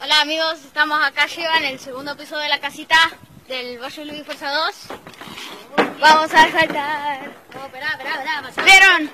[0.00, 2.96] Hola amigos, estamos acá arriba en el segundo piso de la casita
[3.46, 4.74] del Barrio Luis Fuerza 2.
[6.00, 7.30] Vamos a saltar.
[7.54, 8.42] No, espera, espera, espera.
[8.42, 8.62] pasa.
[8.62, 9.10] ¿Vieron?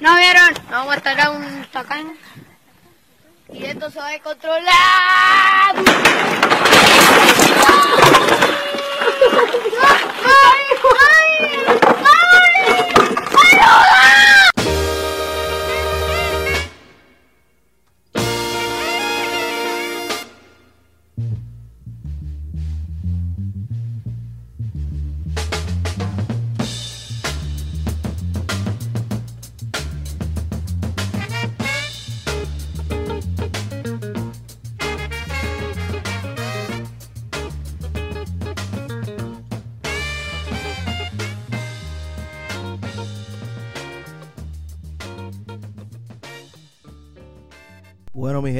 [0.00, 0.54] ¿No vieron?
[0.70, 2.16] Vamos a estar a un tacán.
[3.52, 5.74] Y esto se va a controlar.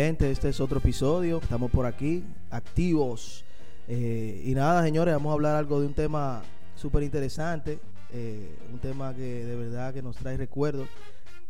[0.09, 1.41] Este es otro episodio.
[1.43, 3.43] Estamos por aquí, activos.
[3.89, 6.43] Eh, y nada, señores, vamos a hablar algo de un tema
[6.75, 7.79] súper interesante.
[8.13, 10.89] eh, un tema que de verdad que nos trae recuerdos.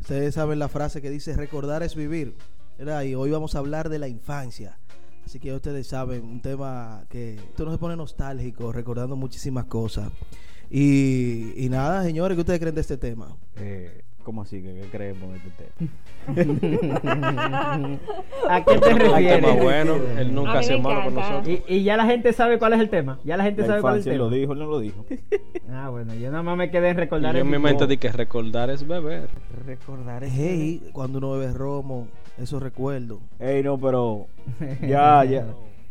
[0.01, 2.37] Ustedes saben la frase que dice recordar es vivir.
[2.79, 3.03] ¿verdad?
[3.03, 4.79] Y hoy vamos a hablar de la infancia.
[5.27, 10.11] Así que ustedes saben, un tema que esto nos pone nostálgico, recordando muchísimas cosas.
[10.71, 13.37] Y, y nada, señores, ¿qué ustedes creen de este tema?
[13.57, 14.61] Eh, ¿Cómo así?
[14.63, 15.71] ¿Qué, qué creemos de este tema?
[18.49, 19.63] ¿A qué te Hay tema refieres?
[19.63, 21.49] bueno, él nunca hace malo con nosotros.
[21.49, 23.19] Y, y ya la gente sabe cuál es el tema.
[23.25, 24.25] Ya la gente La sabe cuál es el tema.
[24.25, 25.05] lo dijo, él no lo dijo.
[25.77, 27.79] Ah, bueno, yo nada más me quedé en Y recordar yo en el mi mente
[27.81, 27.87] tipo.
[27.89, 29.29] di que recordar es beber.
[29.67, 32.07] Recordar Hey, cuando uno bebe romo,
[32.39, 33.19] esos recuerdos.
[33.41, 34.27] Ey, no, pero
[34.87, 35.47] ya, ya.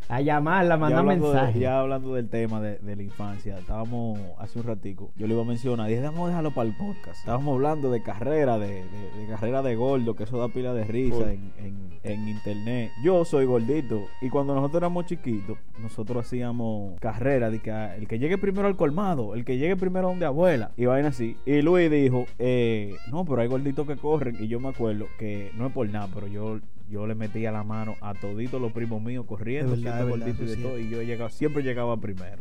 [0.09, 1.59] A llamarla, mandar hablando, de- mensaje.
[1.59, 5.41] ya hablando del tema de, de la infancia, estábamos hace un ratico, yo le iba
[5.43, 7.19] a mencionar, dije, vamos a dejarlo para el podcast.
[7.19, 10.83] Estábamos hablando de carrera, de, de- de carrera de gordo, que eso da pila de
[10.83, 12.91] risa en, en- en internet.
[13.03, 18.07] Yo soy gordito y cuando nosotros éramos chiquitos, nosotros hacíamos carrera de que ah, el
[18.07, 21.37] que llegue primero al colmado, el que llegue primero donde abuela, y vaina así.
[21.45, 25.51] Y Luis dijo, eh, no, pero hay gorditos que corren y yo me acuerdo que
[25.57, 26.59] no es por nada, pero yo...
[26.93, 30.19] Yo le metía la mano a toditos los primos míos corriendo, Es verdad, siendo es
[30.19, 32.37] verdad, gordito y de es todo, y yo llegaba, siempre llegaba primero.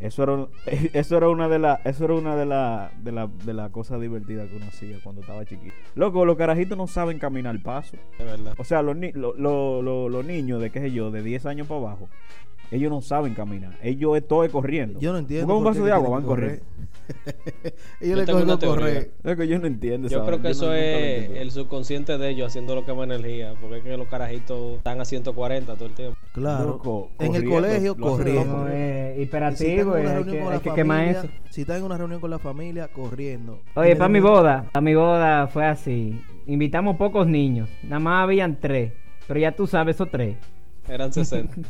[0.00, 0.48] Eso era, un-
[0.94, 4.00] eso era una de las eso era una de las de la, de las cosas
[4.00, 5.74] divertidas que uno hacía cuando estaba chiquito.
[5.94, 7.96] Loco, los carajitos no saben caminar paso.
[8.18, 8.54] De verdad.
[8.56, 11.44] O sea, los, ni- lo- lo- lo- los niños de qué sé yo, de 10
[11.44, 12.08] años para abajo,
[12.70, 13.76] ellos no saben caminar.
[13.82, 14.98] Ellos estoy corriendo.
[15.00, 15.46] Yo no entiendo.
[15.46, 16.62] Buscan un vaso de agua, van que corriendo.
[18.00, 19.10] Ellos Yo le cogen correr.
[19.22, 20.08] Loco, yo no entiendo.
[20.08, 23.54] Yo creo que eso no- es el subconsciente de ellos haciendo lo que más energía.
[23.60, 26.16] Porque es que los carajitos están a 140 todo el tiempo.
[26.32, 26.64] Claro.
[26.64, 28.68] Loco, en el colegio, corriendo.
[28.68, 29.26] Es Y
[29.56, 31.28] si en una hay reunión que, con hay la que quemar familia, eso.
[31.50, 33.60] si están en una reunión con la familia, corriendo.
[33.74, 36.18] Oye, para mi boda, para mi boda fue así.
[36.46, 38.92] Invitamos pocos niños, nada más habían tres,
[39.28, 40.36] pero ya tú sabes esos tres.
[40.88, 41.54] Eran 60.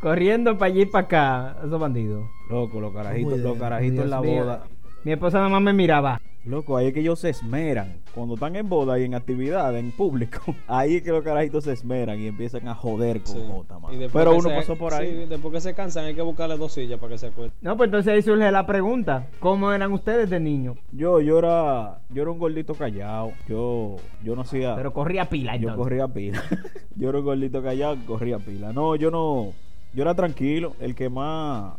[0.00, 2.24] Corriendo para allí y para acá, esos bandidos.
[2.50, 4.64] Loco, los carajitos, los carajitos en la boda.
[5.04, 6.20] Mi esposa nada más me miraba.
[6.44, 7.96] Loco, ahí es que ellos se esmeran.
[8.14, 11.72] Cuando están en boda y en actividad, en público, ahí es que los carajitos se
[11.72, 13.42] esmeran y empiezan a joder con Sí.
[13.48, 13.78] jota,
[14.12, 15.10] Pero uno se- pasó por ahí.
[15.10, 17.58] Sí, después que se cansan hay que buscarle dos sillas para que se acuesten.
[17.62, 20.76] No, pues entonces ahí surge la pregunta, ¿cómo eran ustedes de niños?
[20.92, 23.32] Yo, yo era, yo era un gordito callado.
[23.48, 25.78] Yo, yo no hacía, Pero corría pila yo entonces.
[25.82, 26.42] corría pila.
[26.94, 28.72] yo era un gordito callado, y corría pila.
[28.72, 29.52] No, yo no,
[29.96, 30.74] yo era tranquilo.
[30.78, 31.74] El que más,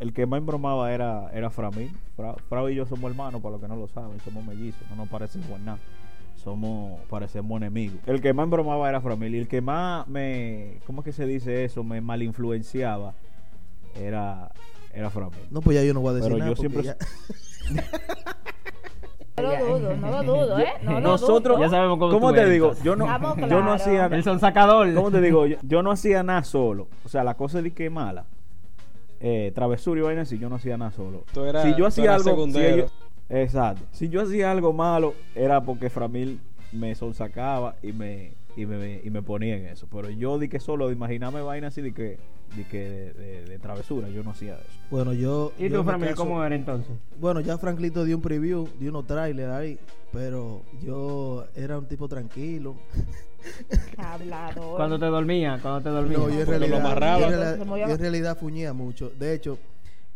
[0.00, 1.90] el que más embromaba era, era Framil.
[2.16, 4.96] Fra, Fra y yo somos hermanos, para los que no lo saben, somos mellizos, no
[4.96, 5.78] nos parecemos nada.
[6.36, 7.98] Somos, parecemos enemigos.
[8.06, 9.34] El que más embromaba era Framil.
[9.34, 11.84] Y el que más me, ¿cómo es que se dice eso?
[11.84, 13.14] Me malinfluenciaba
[13.94, 14.50] era,
[14.94, 15.38] era Framil.
[15.50, 16.50] No, pues ya yo no voy a decir Pero nada.
[16.50, 16.96] yo siempre- ya-
[19.42, 20.72] No lo dudo, no lo dudo, ¿eh?
[20.82, 21.66] No lo Nosotros, dudo.
[21.66, 22.74] Ya sabemos cómo ¿cómo tú te eres, digo?
[22.82, 24.92] Yo no, Estamos yo no hacía El son sacador.
[24.94, 25.46] ¿Cómo te digo?
[25.46, 26.88] Yo, yo no hacía nada solo.
[27.04, 28.24] O sea, la cosa de que es mala.
[29.22, 31.24] Eh, travesura y vaina así, yo no hacía nada solo.
[31.34, 32.46] Tú eras- si yo hacía algo.
[32.46, 32.84] si
[33.28, 33.82] exacto.
[33.92, 36.40] Si yo hacía algo malo, era porque Framil
[36.72, 39.86] me sonsacaba y me, y me, y me ponía en eso.
[39.90, 42.18] Pero yo di que solo de imaginarme vaina así de que,
[42.56, 44.64] de, que de, de- de travesura, yo no hacía eso.
[44.90, 45.52] Bueno, yo.
[45.58, 46.92] ¿Y yo tú, Framil, caso- cómo era entonces?
[47.18, 49.78] Bueno, ya Franklito dio un preview, dio unos trailers ahí,
[50.12, 52.74] pero yo era un tipo tranquilo.
[53.96, 54.76] Hablador.
[54.76, 56.18] Cuando te dormía, cuando te dormía.
[56.18, 57.20] No, yo en realidad, amarraba.
[57.20, 59.10] yo en realidad- yo en realidad fuñía mucho.
[59.18, 59.58] De hecho,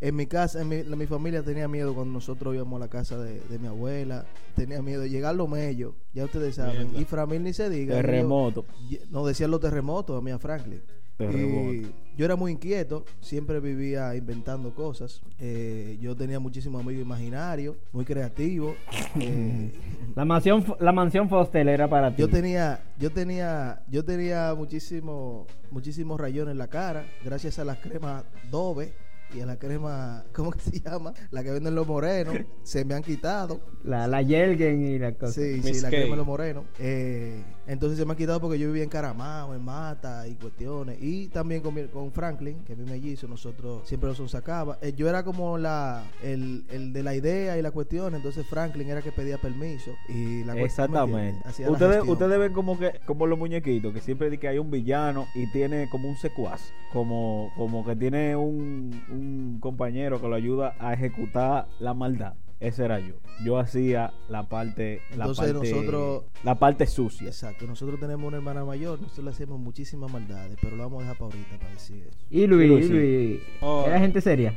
[0.08, 3.16] en mi casa, en mi, mi familia tenía miedo cuando nosotros íbamos a la casa
[3.18, 4.26] de, de mi abuela.
[4.54, 6.88] Tenía miedo de llegar los mellos, ya ustedes saben.
[6.88, 7.00] Mierda.
[7.00, 7.94] Y Framil ni se diga.
[7.96, 8.64] Terremoto.
[8.88, 10.82] Yo- no decían los terremotos a mí a Franklin.
[11.16, 11.82] Y
[12.16, 15.22] yo era muy inquieto, siempre vivía inventando cosas.
[15.38, 18.74] Eh, yo tenía muchísimos amigos imaginarios, muy creativo.
[19.20, 19.70] Eh,
[20.16, 22.20] La mansión, la mansión Foster era para ti.
[22.20, 27.78] yo tenía, yo tenía, yo tenía muchísimo, muchísimos rayones en la cara, gracias a las
[27.78, 28.92] cremas Dove
[29.32, 31.14] y a la crema, ¿cómo que se llama?
[31.30, 33.60] La que venden los morenos, se me han quitado.
[33.84, 35.32] La, la Yelgen y la cosa.
[35.32, 35.96] Sí, sí, la K.
[35.96, 36.64] crema de los morenos.
[36.78, 40.98] Eh, entonces se me ha quitado porque yo vivía en Caramao, en Mata y cuestiones.
[41.00, 44.78] Y también con, mi- con Franklin, que es mi mellizo, nosotros siempre los sacaba.
[44.82, 48.14] Eh, yo era como la el, el de la idea y la cuestión.
[48.14, 49.92] Entonces Franklin era que pedía permiso.
[50.08, 50.98] Y la cuestión, ¿me
[51.34, 51.48] Exactamente.
[51.72, 55.26] Ustedes, ustedes ven como que como los muñequitos que siempre di que hay un villano
[55.34, 60.74] y tiene como un secuaz, como como que tiene un, un compañero que lo ayuda
[60.78, 62.34] a ejecutar la maldad.
[62.64, 63.14] Ese era yo.
[63.44, 67.26] Yo hacía la parte la Entonces parte nosotros- la parte sucia.
[67.28, 71.02] Exacto, nosotros tenemos una hermana mayor, nosotros le hacemos muchísimas maldades, pero lo vamos a
[71.02, 72.18] dejar para ahorita para decir eso.
[72.30, 72.92] Y Luis, Luis, y sí.
[72.94, 73.40] Luis.
[73.60, 73.84] Oh.
[73.86, 74.56] Era gente seria.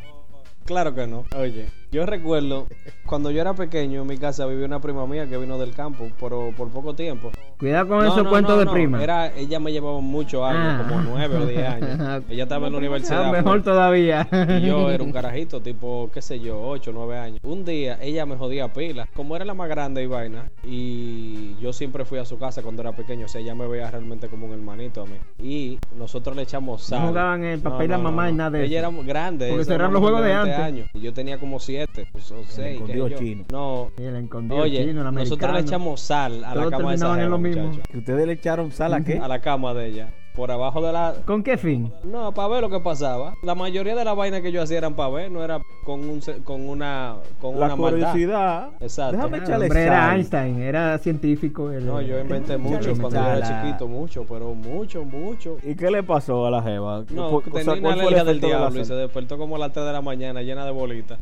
[0.65, 1.25] Claro que no.
[1.37, 2.67] Oye, yo recuerdo
[3.05, 6.09] cuando yo era pequeño en mi casa vivía una prima mía que vino del campo,
[6.19, 7.31] pero por poco tiempo.
[7.57, 9.01] Cuidado con No, esos no, cuentos no, de prima.
[9.01, 10.85] Era, ella me llevaba muchos años, Ah.
[10.87, 12.23] como nueve o diez años.
[12.29, 13.25] Ella estaba en la universidad.
[13.25, 14.27] Ah, mejor pues, todavía.
[14.61, 17.39] y yo era un carajito, tipo, qué sé yo, 8, 9 años.
[17.43, 19.07] Un día ella me jodía pila.
[19.15, 22.81] Como era la más grande y vaina, y yo siempre fui a su casa cuando
[22.81, 25.15] era pequeño, o sea, ella me veía realmente como un hermanito a mí.
[25.41, 27.01] Y nosotros le echamos sal.
[27.01, 28.89] No jugaban el papá y la mamá y nada de Ella eso.
[28.89, 29.49] era grande.
[29.55, 30.59] Porque era los juegos de 20 antes.
[30.59, 32.57] años, y yo tenía como 7 o 6.
[32.75, 33.45] escondido chino.
[33.51, 33.91] No.
[33.97, 37.23] El escondido Oye, chino, el nosotros le echamos sal a la Todos cama de esa
[37.23, 37.71] en lo mismo.
[37.91, 39.17] Que ustedes le echaron sal a qué?
[39.19, 40.09] A la cama de ella.
[40.35, 41.91] Por abajo de la, ¿Con qué fin?
[42.03, 43.33] no, para ver lo que pasaba.
[43.41, 46.21] La mayoría de las vainas que yo hacía eran para ver, no era con un
[46.43, 48.11] con una con La una maldad.
[48.11, 48.69] curiosidad.
[48.79, 49.15] Exacto.
[49.17, 50.15] Déjame Ah, el echarle hombre era sal.
[50.15, 51.71] Einstein, era científico.
[51.71, 55.57] él- No, yo inventé mucho cuando yo era chiquito, mucho, pero mucho, mucho.
[55.63, 57.03] ¿Y qué le pasó a la jeva?
[57.09, 59.39] No, ¿Cu- que o sea, tenía una el alergia del la diablo y se despertó
[59.39, 61.17] como a las 3 de la mañana llena de bolitas.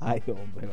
[0.00, 0.68] Ay, hombre.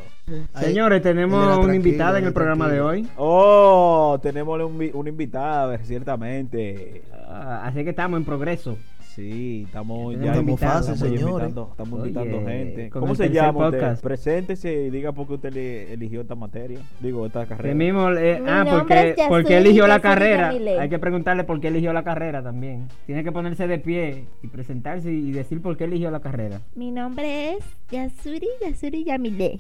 [0.53, 3.07] Ahí- Señores, tenemos una invitada en el programa de hoy.
[3.17, 7.03] Oh, tenemos un, una invitada, ciertamente.
[7.27, 8.77] Ah, así que estamos en progreso.
[9.19, 11.25] Sí, estamos ya Estamos fácil, estamos señores.
[11.25, 12.89] invitando, estamos Oye, invitando gente.
[12.89, 13.99] ¿Cómo se llama usted?
[13.99, 16.79] Preséntese y diga por qué usted le- eligió esta materia.
[17.01, 17.75] Digo, esta carrera.
[17.75, 20.49] mismo, eh, Mi ah, porque, es Yasuri- porque eligió la carrera.
[20.79, 22.87] Hay que preguntarle por qué eligió la carrera también.
[23.07, 26.61] Tiene que ponerse de pie y presentarse y decir por qué eligió la carrera.
[26.75, 29.59] Mi nombre es Yasuri Yasuri Yamile.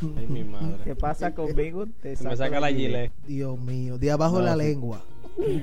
[0.00, 0.76] Ay, mi madre.
[0.84, 1.84] ¿Qué pasa conmigo?
[2.00, 3.12] Te Se me saca la gilet.
[3.26, 4.58] Dios mío, de abajo No, la sí.
[4.62, 5.02] lengua.
[5.38, 5.60] Hay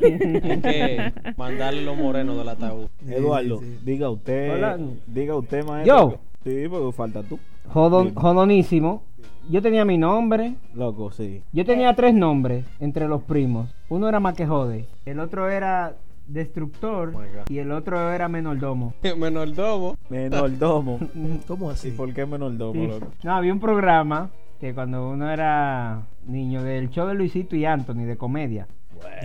[0.61, 2.87] que mandarle los morenos del ataúd.
[3.07, 3.79] Eduardo, Sí, sí.
[3.83, 4.79] diga usted, Hola.
[5.07, 6.11] diga usted, maestro.
[6.11, 6.17] Yo.
[6.43, 7.39] Sí, porque falta tú.
[7.73, 9.03] Jodon- jodonísimo.
[9.49, 10.55] Yo tenía mi nombre.
[10.73, 11.41] Loco, sí.
[11.51, 13.73] Yo tenía tres nombres entre los primos.
[13.89, 14.87] Uno era más que jode.
[15.05, 15.95] El otro era
[16.27, 17.13] destructor.
[17.15, 18.93] Oh y el otro era menordomo.
[19.17, 19.97] Menordomo.
[20.09, 20.99] Menordomo.
[21.47, 21.91] ¿Cómo ¿Y así?
[21.91, 22.87] por qué menordomo, Sí.
[22.87, 23.07] loco?
[23.23, 24.29] No, había un programa
[24.59, 28.67] que cuando uno era niño del show de Luisito y Anthony de comedia.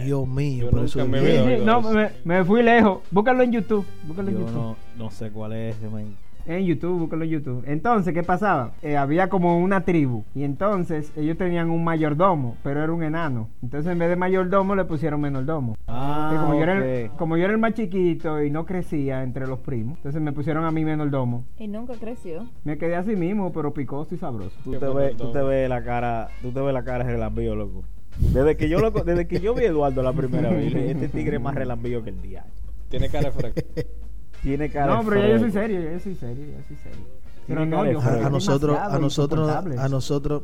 [0.05, 3.01] Dios mío, Yo pero eso me no, me, me fui lejos.
[3.11, 3.85] Búscalo en YouTube.
[4.07, 4.57] Búscalo en Yo YouTube.
[4.57, 6.05] no, no sé cuál es ese, man.
[6.47, 7.65] En YouTube, búscalo en YouTube.
[7.67, 8.73] Entonces, ¿qué pasaba?
[8.81, 10.25] Eh, había como una tribu.
[10.35, 13.49] Y entonces ellos tenían un mayordomo, pero era un enano.
[13.63, 15.77] Entonces en vez de mayordomo le pusieron menordomo.
[15.87, 19.47] Ah, como, yo era el, como yo era el más chiquito y no crecía entre
[19.47, 21.45] los primos, entonces me pusieron a mí menordomo.
[21.59, 22.47] Y nunca creció.
[22.65, 24.57] Me quedé así mismo, pero picoso y sabroso.
[24.65, 27.19] Tú te, ves, tú te ves la cara, tú te ves la cara de
[27.55, 27.83] loco.
[28.19, 31.37] Desde que yo lo, desde que yo vi a Eduardo la primera vez, este tigre
[31.37, 32.45] es más relambío que el día.
[32.89, 33.61] Tiene cara de fresco.
[34.43, 36.99] Tiene cara No, pero yo soy serio, yo soy serio, ya soy serio.
[37.47, 40.43] Pero no, yo A, nosotros, a nosotros, a nosotros,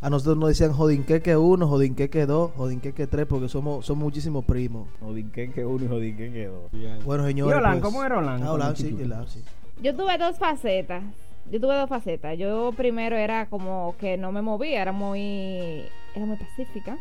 [0.00, 4.88] a nosotros nos decían jodinqueque uno, jodinqueque dos, jodinqueque tres, porque somos, somos muchísimos primos.
[5.00, 6.70] Jodinquén que uno y jodinquén que dos.
[6.70, 6.98] Bien.
[7.04, 7.54] Bueno, señores.
[7.54, 7.72] ¿Y Olan?
[7.80, 8.96] pues- ¿Cómo era Olan Ah, Olan, sí?
[9.02, 9.42] Olan, sí.
[9.82, 11.02] Yo tuve dos facetas.
[11.50, 12.38] Yo tuve dos facetas.
[12.38, 15.82] Yo primero era como que no me movía, era muy,
[16.16, 16.98] era muy pacífica.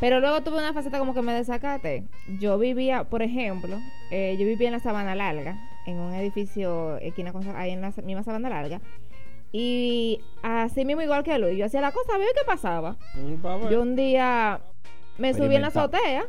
[0.00, 2.04] Pero luego tuve una faceta como que me desacate.
[2.40, 3.78] Yo vivía, por ejemplo,
[4.10, 7.92] eh, yo vivía en la Sabana Larga, en un edificio esquina con, ahí en la
[8.02, 8.80] misma Sabana Larga.
[9.52, 12.96] Y así mismo igual que Luis, yo hacía la cosa, veo qué pasaba.
[13.42, 13.70] Pavo.
[13.70, 14.60] Yo un día
[15.18, 16.26] me subí en la azotea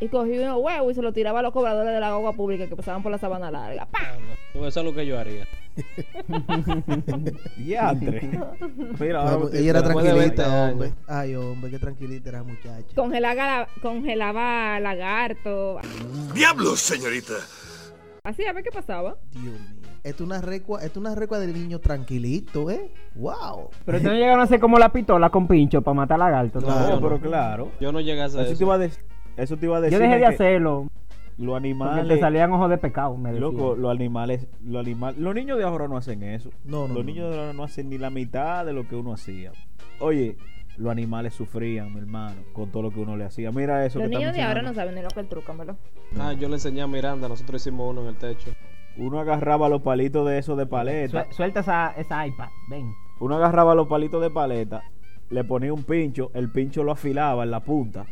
[0.00, 2.66] y cogí unos huevos y se los tiraba a los cobradores de la agua pública
[2.66, 3.86] que pasaban por la Sabana Larga.
[3.86, 4.22] ¡Pam!
[4.52, 5.46] Pues Eso es lo que yo haría.
[7.56, 8.30] Diantre.
[8.98, 10.92] Mira, ahora ella era después de 20 tranquilita, hombre.
[11.06, 12.86] Ay, hombre, qué tranquilita era muchacha.
[12.94, 15.80] Congelaba, congelaba lagarto.
[16.34, 17.34] ¡Diablos, señorita!
[18.24, 19.16] Así, a ver qué pasaba.
[19.32, 19.80] Dios mío.
[20.04, 22.90] esto es una recua, esto es una recua del niño tranquilito, ¿eh?
[23.14, 23.70] ¡Wow!
[23.84, 26.62] Pero ustedes no llegaron a hacer como la pistola con pincho para matar lagartos.
[26.62, 26.96] Claro.
[26.96, 27.72] No, pero claro.
[27.80, 29.98] Yo no llegué a hacer Eso te iba a, eso te iba a decir.
[29.98, 30.88] Yo dejé de que hacerlo
[31.38, 32.08] Los porque animales.
[32.08, 33.52] te salían ojos de pecado, me decían.
[33.52, 36.50] Loco, los animales, los animales, los niños de ahora no hacen eso.
[36.64, 38.96] No, no, Los no, niños de ahora no hacen ni la mitad de lo que
[38.96, 39.52] uno hacía.
[40.00, 40.36] Oye,
[40.76, 43.50] los animales sufrían, mi hermano, con todo lo que uno le hacía.
[43.52, 43.98] Mira eso.
[44.00, 45.76] Los que niños de ahora no saben ni lo que el truco, ¿verdad?
[46.18, 48.50] Ah, yo le enseñé a Miranda, nosotros hicimos uno en el techo.
[48.96, 51.24] Uno agarraba los palitos de esos de paleta.
[51.26, 52.92] Suel- Suelta esa, esa iPad, ven.
[53.20, 54.82] Uno agarraba los palitos de paleta,
[55.30, 58.06] le ponía un pincho, el pincho lo afilaba en la punta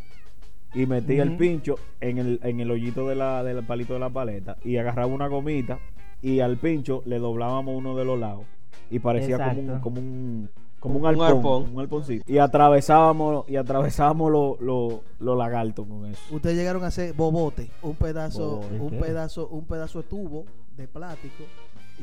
[0.74, 4.10] y metía el pincho en el, en el hoyito de la, del palito de la
[4.10, 5.78] paleta y agarraba una gomita
[6.22, 8.44] y al pincho le doblábamos uno de los lados
[8.90, 11.74] y parecía como un, como un como un Un arpón, arpón.
[11.74, 12.24] un arponcito.
[12.30, 16.20] y atravesábamos y atravesábamos los los- los lagartos con eso.
[16.34, 18.80] Ustedes llegaron a hacer bobote, un pedazo, Bobote.
[18.80, 18.96] un ¿Qué?
[18.98, 20.44] pedazo, un pedazo de tubo
[20.76, 21.44] de plástico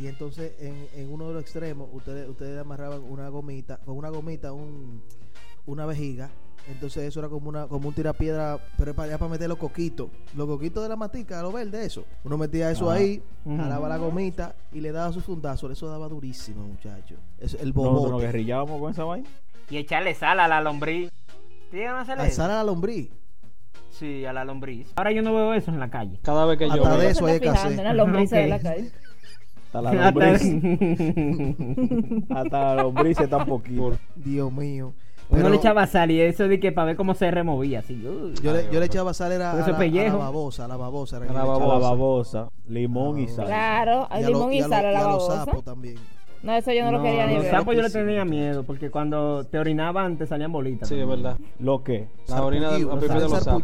[0.01, 4.09] y entonces en, en uno de los extremos ustedes ustedes amarraban una gomita, con una
[4.09, 5.01] gomita un
[5.65, 6.29] una vejiga.
[6.69, 10.07] Entonces eso era como una como un tirapiedra, pero para allá para meter los coquitos,
[10.35, 12.05] los coquitos de la matica, los verdes eso.
[12.23, 12.95] Uno metía eso Ah.
[12.95, 17.15] ahí, jalaba la gomita y le daba su fundazo, eso daba durísimo, muchacho.
[17.39, 18.25] Eso, el Nosotros nos bobote.
[18.27, 19.27] guerrillábamos con esa vaina.
[19.69, 21.09] Y echarle sal a la lombriz.
[21.69, 22.13] ¿Te llegan a?
[22.13, 23.09] Alzar a la lombriz.
[23.89, 24.91] Sí, a la lombriz.
[24.95, 26.17] Ahora yo no veo eso en la calle.
[26.23, 27.71] Cada vez que yo Hasta de veo- eso hay que hacer.
[27.73, 28.91] En la lombriza de la calle.
[29.65, 30.41] Hasta la lombriz,
[32.29, 33.97] hasta la lombriz está un poquito.
[34.15, 34.93] Dios mío.
[35.29, 37.79] Uno Pero- le echaba sal y eso de que para ver cómo se removía.
[37.79, 37.93] Así.
[38.05, 38.33] uy.
[38.43, 40.17] Yo le, yo le echaba sal era a, la, a la pellejo.
[40.19, 41.17] babosa, a la babosa.
[41.17, 41.79] era A la babosa.
[41.89, 43.45] babosa, limón y sal.
[43.47, 45.45] Claro, Y al limón y a lo- sal a la y a los babosa.
[45.45, 45.95] sapos también.
[46.43, 47.51] No, eso yo no, lo quería ni los ver.
[47.51, 50.89] sapos yo le tenía miedo porque cuando te orinaban te salían bolitas.
[50.89, 51.37] Sí, es verdad.
[51.59, 52.09] ¿Lo que?
[52.27, 53.63] La orina de, Sarpullido, la de los sapos.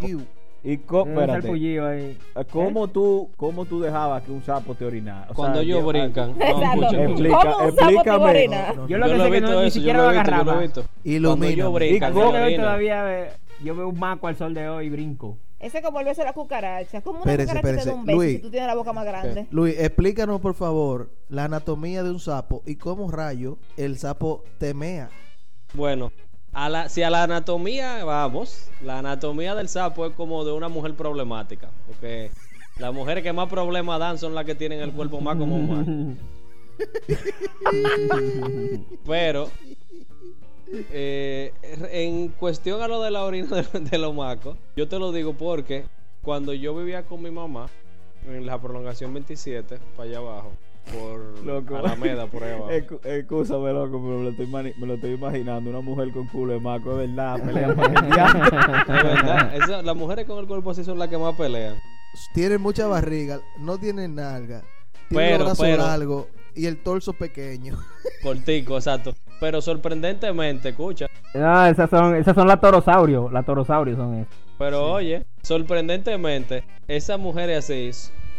[0.64, 2.18] Y co- espérate, ahí.
[2.52, 5.28] ¿cómo, tú, ¿cómo tú dejabas que un sapo te orinara?
[5.32, 6.38] O Cuando sea, ellos yo- brincan.
[6.38, 6.82] No, Exacto.
[6.86, 8.26] escucha, Explica- ¿Cómo un sapo te explícame.
[8.26, 8.68] orina?
[8.68, 10.14] No, no, Yo lo que Yo lo sé que no, ni siquiera lo lo he
[10.18, 10.60] visto, yo lo agarraba.
[10.60, 10.82] he visto.
[10.82, 11.56] Cuando Ilumíname.
[11.56, 13.30] yo ¿Y brincan, todavía
[13.64, 15.38] yo veo un maco al sol de hoy y brinco.
[15.60, 17.02] Ese es como el beso de la cucaracha.
[17.02, 17.90] Como una Espérese, cucaracha te espérese.
[17.90, 18.36] da un beso Luis.
[18.38, 19.48] si tú tienes la boca más grande.
[19.52, 25.10] Luis, explícanos por favor la anatomía de un sapo y cómo rayo el sapo temea.
[25.74, 26.12] Bueno,
[26.54, 30.70] a la, si a la anatomía vamos, la anatomía del sapo es como de una
[30.70, 31.70] mujer problemática.
[31.88, 32.32] Porque
[32.78, 36.16] las mujeres que más problemas dan son las que tienen el cuerpo más como humano.
[39.06, 39.50] Pero,
[40.92, 41.54] eh,
[41.92, 45.34] en cuestión a lo de la orina de, de los macos, yo te lo digo
[45.34, 45.86] porque
[46.22, 47.70] cuando yo vivía con mi mamá
[48.28, 50.52] en la prolongación 27, para allá abajo,
[50.94, 51.78] por Loco.
[51.78, 52.70] Alameda, por ahí abajo.
[53.04, 55.70] Excúsame, loco, pero me lo, estoy mani- me lo estoy imaginando.
[55.70, 57.42] Una mujer con culo de maco, es verdad.
[57.46, 58.44] Pelea por el diablo.
[58.46, 61.76] Es verdad, esa- las mujeres con el cuerpo así son las que más pelean.
[62.34, 64.62] Tienen mucha barriga, no tienen nalga,
[65.10, 67.78] tienen Pero, los brazos pero- largos y el torso pequeño.
[68.24, 69.14] Cortico, exacto.
[69.40, 71.06] Pero sorprendentemente, escucha.
[71.34, 73.32] No, esas son, esas son las torosaurios.
[73.32, 74.34] Las torosaurios son esas.
[74.58, 77.92] Pero oye, sorprendentemente, esas mujeres así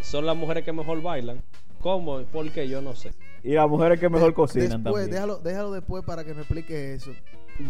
[0.02, 1.40] son las mujeres que mejor bailan.
[1.80, 2.20] ¿Cómo?
[2.24, 2.68] ¿Por qué?
[2.68, 3.12] Yo no sé.
[3.42, 5.10] Y las mujeres que mejor De- cocinan después, también.
[5.10, 7.10] Déjalo, déjalo después para que nos explique eso.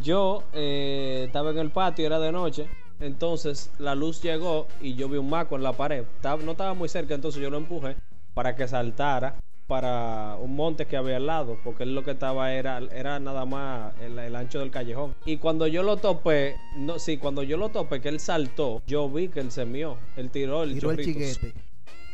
[0.02, 2.66] Yo eh, estaba en el patio, era de noche.
[3.00, 6.04] Entonces la luz llegó y yo vi un maco en la pared.
[6.16, 7.96] Estaba- no estaba muy cerca, entonces yo lo empujé
[8.34, 9.36] para que saltara
[9.66, 13.44] para un monte que había al lado, porque él lo que estaba era, era nada
[13.44, 15.14] más el, el ancho del callejón.
[15.24, 19.08] Y cuando yo lo topé, no, sí, cuando yo lo topé, que él saltó, yo
[19.08, 21.54] vi que él se mió, él tiró el Tiró el chiquete.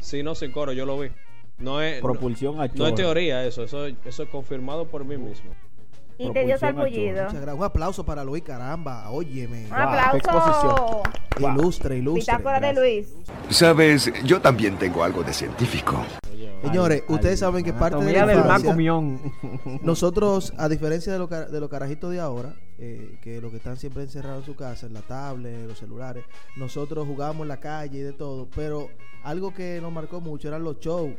[0.00, 1.08] Sí, no, sin coro, yo lo vi.
[1.58, 2.94] No es, no, Propulsión a no es chorro.
[2.94, 5.50] teoría eso, eso, eso es confirmado por mí mismo.
[6.18, 7.24] Y te dio salpullido.
[7.24, 7.56] Muchas gracias.
[7.58, 9.10] Un aplauso para Luis, caramba.
[9.10, 9.64] Óyeme.
[9.64, 11.02] Un Wow, aplauso.
[11.38, 11.52] Wow.
[11.52, 12.38] Ilustre, ilustre.
[12.60, 12.72] De.
[12.72, 13.14] Luis.
[13.50, 16.02] Sabes, yo también tengo algo de científico.
[16.62, 18.74] Señores, Ay, ustedes ay, saben que parte de la del infancia,
[19.82, 23.76] nosotros, a diferencia de los, de los carajitos de ahora, eh, que los que están
[23.76, 26.24] siempre encerrados en su casa, en la tablet, los celulares,
[26.56, 28.88] nosotros jugábamos en la calle y de todo, pero
[29.22, 31.12] algo que nos marcó mucho eran los shows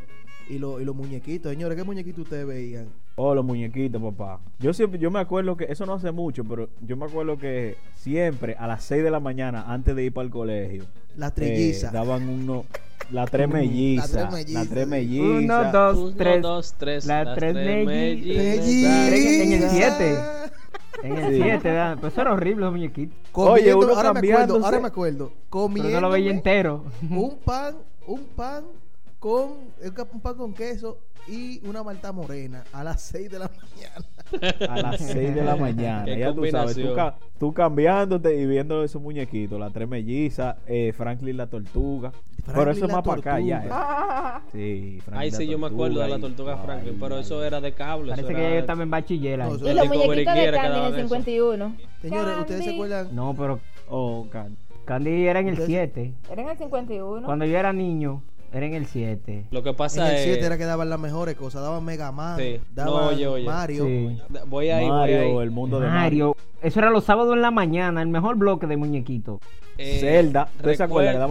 [0.49, 1.51] y, los- y los muñequitos.
[1.51, 2.87] Señores, ¿qué muñequitos ustedes veían?
[3.15, 4.39] Oh, los muñequitos, papá.
[4.59, 7.75] Yo siempre, yo me acuerdo que, eso no hace mucho, pero yo me acuerdo que
[7.95, 10.85] siempre a las 6 de la mañana, antes de ir para el colegio,
[11.15, 11.91] Las eh, trillizas.
[11.91, 12.65] daban uno,
[13.11, 14.11] la tres mellizas.
[14.11, 14.69] tres La mellizas.
[14.69, 15.43] tres mellizas.
[15.43, 16.41] Uno, dos, Uno, tres.
[16.41, 17.05] dos, tres.
[17.05, 17.85] las las tres mellizas.
[17.85, 19.13] mellizas.
[19.13, 20.03] En el siete.
[20.03, 20.51] Mellizas.
[21.03, 21.41] En el Sí.
[21.43, 23.15] 7, pues eso era horrible los muñequitos.
[23.33, 25.31] Oye, uno ahora me acuerdo, ahora me acuerdo.
[25.49, 26.83] Comiendo no lo veía entero.
[27.09, 27.75] un pan,
[28.07, 28.63] un pan
[29.31, 34.73] con un pan con queso y una malta morena a las 6 de la mañana.
[34.73, 36.05] A las 6 de la mañana.
[36.05, 36.77] Qué ya tú sabes,
[37.37, 42.11] tú, cambiándote y viendo esos muñequitos, la tres mellizas, eh, Franklin la tortuga.
[42.45, 43.65] pero eso es más para acá ya.
[43.65, 43.69] eh.
[43.71, 47.17] Ah, Sí, Franklin Ay, la sí, yo me acuerdo de la tortuga ay, Franklin, pero
[47.19, 48.11] eso era de cable.
[48.11, 49.49] Parece eso que yo estaba en bachiller ahí.
[49.51, 51.01] No, y era los muñequitos de Candy en el eso.
[51.09, 51.75] 51.
[52.01, 52.73] Señores, ¿ustedes se Candy.
[52.75, 53.15] acuerdan?
[53.15, 54.55] No, pero Oh, can-
[54.85, 56.13] Candy era en el Ustedes- 7.
[56.31, 57.25] Era en el 51.
[57.25, 58.21] Cuando yo era niño,
[58.53, 59.45] era en el 7.
[59.51, 60.45] Lo que En pasa el 7 es.
[60.45, 61.61] era que daban las mejores cosas.
[61.61, 62.59] Daban Mega Man, Sí.
[62.73, 63.45] daban No, oye, oye.
[63.45, 63.85] Mario.
[63.85, 64.17] Sí.
[64.47, 65.37] Voy ahí, voy Mario, ahí.
[65.43, 66.27] el mundo de Mario.
[66.29, 66.37] Mario.
[66.61, 69.39] Eso era los sábados en la mañana, el mejor bloque de muñequitos.
[69.77, 70.49] Eh, Zelda.
[70.57, 71.29] ¿Ustedes se acuerdan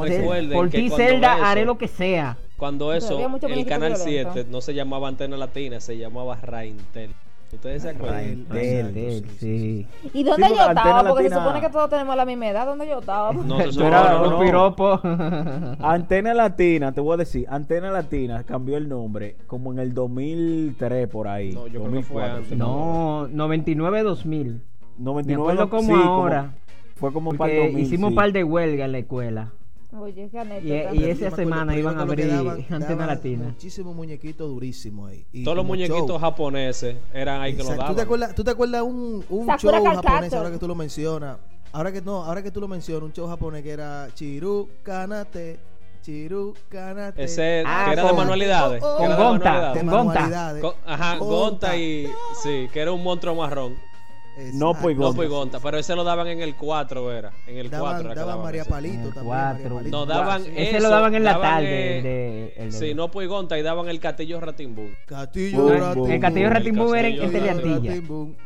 [0.53, 2.37] Por ti, Zelda, eso- haré lo que sea.
[2.57, 4.33] Cuando eso, el canal violento.
[4.35, 7.11] 7 no se llamaba Antena Latina, se llamaba Raintel.
[7.53, 8.17] ¿Ustedes se acuerdan?
[8.51, 8.55] Raintel.
[8.55, 10.09] Del, Exacto, del, sí, sí.
[10.13, 11.09] ¿Y dónde Sí, yo estaba?
[11.09, 12.67] Porque se Latina- supone que todos tenemos la misma edad.
[12.67, 13.33] ¿Dónde yo estaba?
[13.33, 14.41] No, se supone, no, un no.
[14.41, 15.01] piropo.
[15.81, 21.09] Antena Latina, te voy a decir, Antena Latina cambió el nombre como en el 2003
[21.09, 21.53] por ahí.
[21.53, 22.59] No, yo creo que fue 2004, antes.
[22.59, 24.61] no, 99-2000.
[24.99, 26.51] 99, Me acuerdo como sí, como- ahora.
[26.97, 28.17] fue como para el Porque 2000, hicimos un sí.
[28.17, 29.53] par de huelga en la escuela.
[29.99, 31.07] Oye, qué Y, anécdota.
[31.09, 33.45] esa semana iban a abrir daban- Antena daban Latina.
[33.47, 35.25] Muchísimos muñequitos durísimos ahí.
[35.33, 36.19] Y Todos los muñequitos show.
[36.19, 37.83] japoneses eran ahí que lo Exacto.
[37.83, 37.97] ¿Tú daban.
[37.97, 41.39] te acuerdas, ¿tú te acuerdas un, un show japonés ahora que tú lo mencionas?
[41.73, 45.59] Ahora que no, ahora que tú lo mencionas, un show japonés que era Chiru Kanate,
[46.03, 47.25] Chiru Kanate.
[47.25, 48.83] Ese Ah, que era de manualidades.
[48.83, 50.63] oh, que con era de Gonta, manualidades.
[50.63, 50.83] con de Gonta.
[50.85, 52.07] Con- ajá, Gonta y.
[52.43, 53.75] Sí, que era un monstruo marrón.
[54.39, 54.59] Exacto.
[54.59, 55.17] No, pues, No, Gonta.
[55.17, 57.33] pues Gonta, pero ese lo daban en el 4, era.
[57.47, 58.71] En el 4 Daban, daban María ese.
[58.71, 59.25] Palito el también.
[59.25, 59.63] cuatro.
[59.63, 59.97] María Palito.
[59.99, 61.99] No, daban Ese eso, lo daban en la daban, tarde.
[61.99, 64.95] eh, de- el de- Sí, no pues Gonta y daban el Castillo Ratimbun.
[65.07, 65.63] Castillo
[65.95, 66.11] boom.
[66.11, 67.95] El Castillo El Ratimbun era en, en Teleantilla.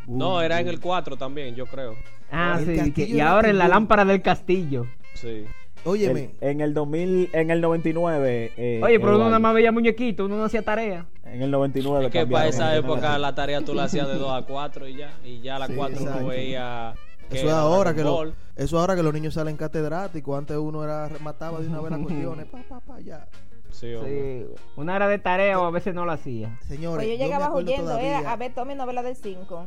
[0.07, 1.97] No, era en el 4 también, yo creo.
[2.31, 2.93] Ah, El sí.
[2.93, 4.87] que- y ahora en la lámpara del castillo.
[5.15, 5.45] Sí.
[5.85, 8.53] Óyeme, El- en el 2000, en el 99.
[8.57, 11.07] eh, Oye, pero uno nada más veía muñequitos, uno no hacía tarea.
[11.25, 12.07] En el 99.
[12.07, 14.97] Es que para esa época la tarea tú la hacías de 2 a 4 y
[14.97, 15.13] ya.
[15.25, 16.19] Y ya a la Sí, 4 exacto.
[16.21, 16.95] uno veía.
[17.31, 20.37] que eso es ahora que lo, eso ahora que los niños salen catedráticos.
[20.37, 22.47] Antes uno era mataba de una vez las cuestiones.
[22.47, 23.27] Pa, pa, pa, ya.
[23.71, 24.47] Sí, hombre.
[24.49, 24.63] Sí.
[24.77, 26.59] Una era de tarea o a veces no la hacía.
[26.67, 29.67] Señores, Pues yo llegaba acuerdo huyendo todavía- era a ver Tommy novela del 5.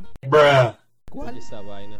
[1.09, 1.37] ¿Cuál?
[1.37, 1.99] Esa vaina.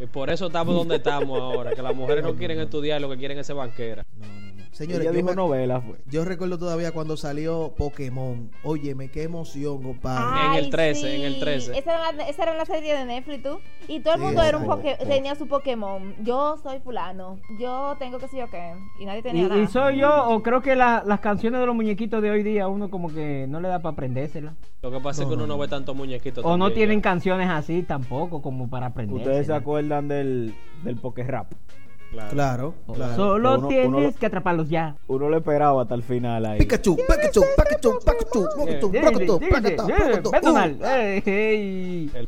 [0.00, 1.72] Y por eso estamos donde estamos ahora.
[1.74, 4.04] Que las mujeres no quieren estudiar, lo que quieren es ser banquera.
[4.16, 4.58] No, no, no.
[4.70, 5.96] Señores, yo, dijo me- novela, fue.
[6.06, 8.48] yo recuerdo todavía cuando salió Pokémon.
[8.62, 10.58] Óyeme, qué emoción, compadre.
[10.58, 11.76] En el 13, en el 13.
[11.76, 13.58] Esa era, la, esa era la serie de Netflix, tú.
[13.88, 16.14] Y todo el Sí, mundo era un poke- tenía su Pokémon.
[16.22, 17.40] Yo soy fulano.
[17.58, 18.74] Yo tengo que sé yo qué.
[19.00, 19.60] Y nadie tenía Y, nada.
[19.62, 22.68] y soy yo, o creo que la- las canciones de los muñequitos de hoy día,
[22.68, 24.54] uno como que no le da para aprendérselas.
[24.82, 26.44] Lo que pasa es que uno no, ve tantos muñequitos.
[26.44, 27.02] O no tienen ya.
[27.02, 29.16] canciones así tampoco como para aprender.
[29.16, 31.52] Ustedes se acuerdan del, del rap.
[32.30, 32.74] Claro,
[33.16, 34.96] Solo tienes que atraparlos ya.
[35.08, 36.58] Uno lo esperaba hasta el final ahí.
[36.58, 39.84] Pikachu, Pikachu, Pikachu, Pikachu, Pikachu, Pikachu,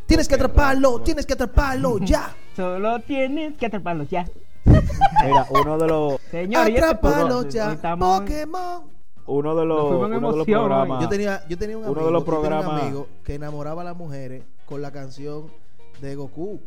[0.06, 2.34] Tienes que atraparlo, tienes que atraparlo ya.
[2.54, 4.26] Solo tienes que atraparlos ya.
[4.64, 6.20] Mira, uno de los.
[6.30, 7.76] Señor, este Atrapalos ya.
[7.98, 11.02] Pokémon uno de los, uno de los programas.
[11.02, 13.84] Yo tenía, yo tenía un amigo, uno de los programas, un amigo que enamoraba a
[13.84, 15.46] las mujeres con la canción
[16.00, 16.60] de Goku.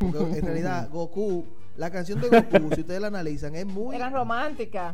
[0.00, 1.44] Porque en realidad, Goku,
[1.76, 3.96] la canción de Goku, si ustedes la analizan, es muy.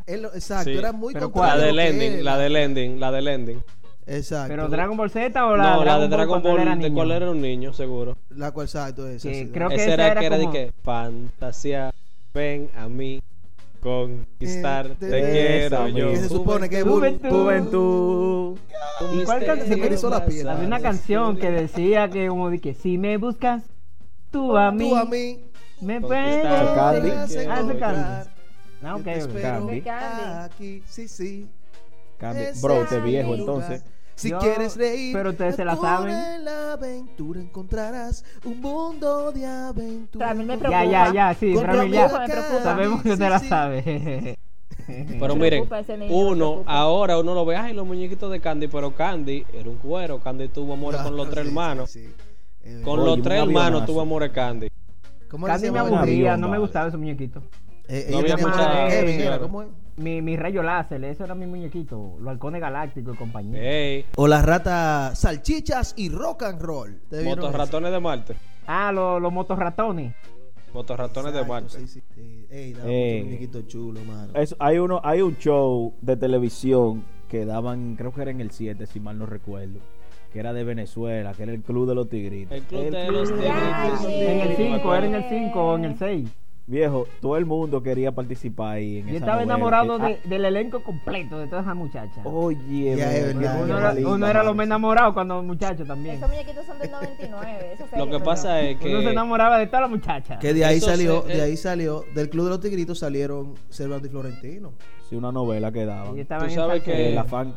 [0.07, 0.77] Es lo- exacto, Sí.
[0.77, 2.42] era muy La del ending, la era.
[2.42, 3.62] del ending, la del ending.
[4.09, 4.49] Exacto.
[4.49, 7.31] Pero Dragon Ball Z o la, No, la de Dragon Ball, era de cuál era
[7.31, 8.16] un niño, seguro.
[8.31, 10.51] La cual, exacto, esa, Que sí, creo que Ese esa era, era que era de
[10.51, 11.92] que fantasía,
[12.35, 13.21] ven a mí,
[13.81, 16.11] conquistar, Eh, te quiero yo.
[16.11, 17.29] que se supone que es Juventud.
[17.31, 18.59] Juventud.
[19.14, 19.69] ¿Y cuál canción?
[19.69, 20.49] Se me erizó la piel.
[20.49, 23.62] Había una canción que decía que como de que si me buscas,
[24.31, 25.45] tú a mí, Tú a mí.
[25.81, 27.11] me puedes Candy.
[27.11, 27.27] Ah.
[27.79, 28.31] Candy.
[28.83, 29.83] Ah, ok, te Candy.
[29.89, 31.49] Aquí, sí, sí.
[32.19, 32.61] Candy.
[32.61, 33.85] Bro, es mi viejo entonces.
[34.15, 36.15] Si Yo- quieres reír, pero ustedes se la saben.
[36.15, 40.33] en la aventura encontrarás un mundo de aventura.
[40.33, 40.85] Me Ya, preocupa.
[40.87, 41.67] ya, ya, sí, tu ya.
[41.67, 42.62] Me preocupa.
[42.62, 43.49] Sabemos que sí, usted la sí.
[43.49, 44.39] sabe.
[45.21, 45.69] Pero miren,
[46.11, 50.21] uno, ahora uno lo ve, ay, los muñequitos de Candy, pero Candy era un cuero.
[50.21, 51.99] Candy tuvo amores con los Ah, tres sí, hermanos.
[52.68, 54.68] Eh, Con Oye, los un tres hermanos tuvo Candy.
[55.31, 57.42] ¿Cómo era que Candy se me aburría, no me gustaba ese muñequito.
[57.88, 59.68] Eh, No había mucha- Kevin, era, ¿cómo es?
[59.96, 62.16] Mi, mi rayo láser, eso era mi muñequito.
[62.18, 64.05] Los halcones galácticos y compañía.
[64.16, 67.00] O las ratas salchichas y rock and roll.
[67.24, 68.35] Motorratones de Marte.
[68.66, 70.12] Ah, los, los motorratones.
[70.74, 71.79] Motorratones de Marte.
[71.79, 72.46] Sí, sí, sí.
[72.50, 74.33] Ey, daba Eh, mucho muñequito chulo, mano.
[74.35, 78.50] Es- hay uno, hay un show de televisión que daban, creo que era en el
[78.50, 79.79] 7, si mal no recuerdo,
[80.37, 82.55] que era de Venezuela, que era el Club de los Tigritos.
[82.55, 84.05] El Club de Club los de Tigritos.
[84.05, 84.96] En el Sí, me 5, acuerdo.
[84.96, 86.29] era en el 5 o en el 6.
[86.68, 89.55] Viejo, todo el mundo quería participar ahí en Yo esa estaba novela.
[89.55, 92.18] enamorado Que- de- del elenco completo de todas esas muchachas.
[92.18, 92.96] ah, Oye, es
[93.35, 94.55] verdad, uno, era, lindo, uno era los mano.
[94.57, 96.16] más enamorados cuando muchacho también.
[96.16, 97.72] Esos muñequitos son del 99.
[97.81, 100.38] esa Lo que pasa es Uno se que enamoraba de todas las muchachas.
[100.38, 101.42] Que de ahí Eso salió, se- de eh.
[101.42, 104.72] ahí salió, del Club de los Tigritos salieron Cervantes y Florentino.
[105.09, 106.16] Sí, una novela que daban.
[106.16, 107.11] Y estaban Tú en sabes que-.
[107.11, 107.55] Eh, la fan,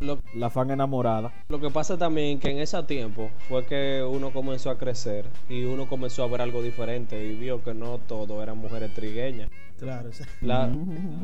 [0.00, 1.32] lo, la fan enamorada.
[1.48, 5.64] lo que pasa también que en ese tiempo fue que uno comenzó a crecer y
[5.64, 9.48] uno comenzó a ver algo diferente y vio que no todo eran mujeres trigueñas.
[9.78, 10.08] Claro,
[10.40, 10.70] La,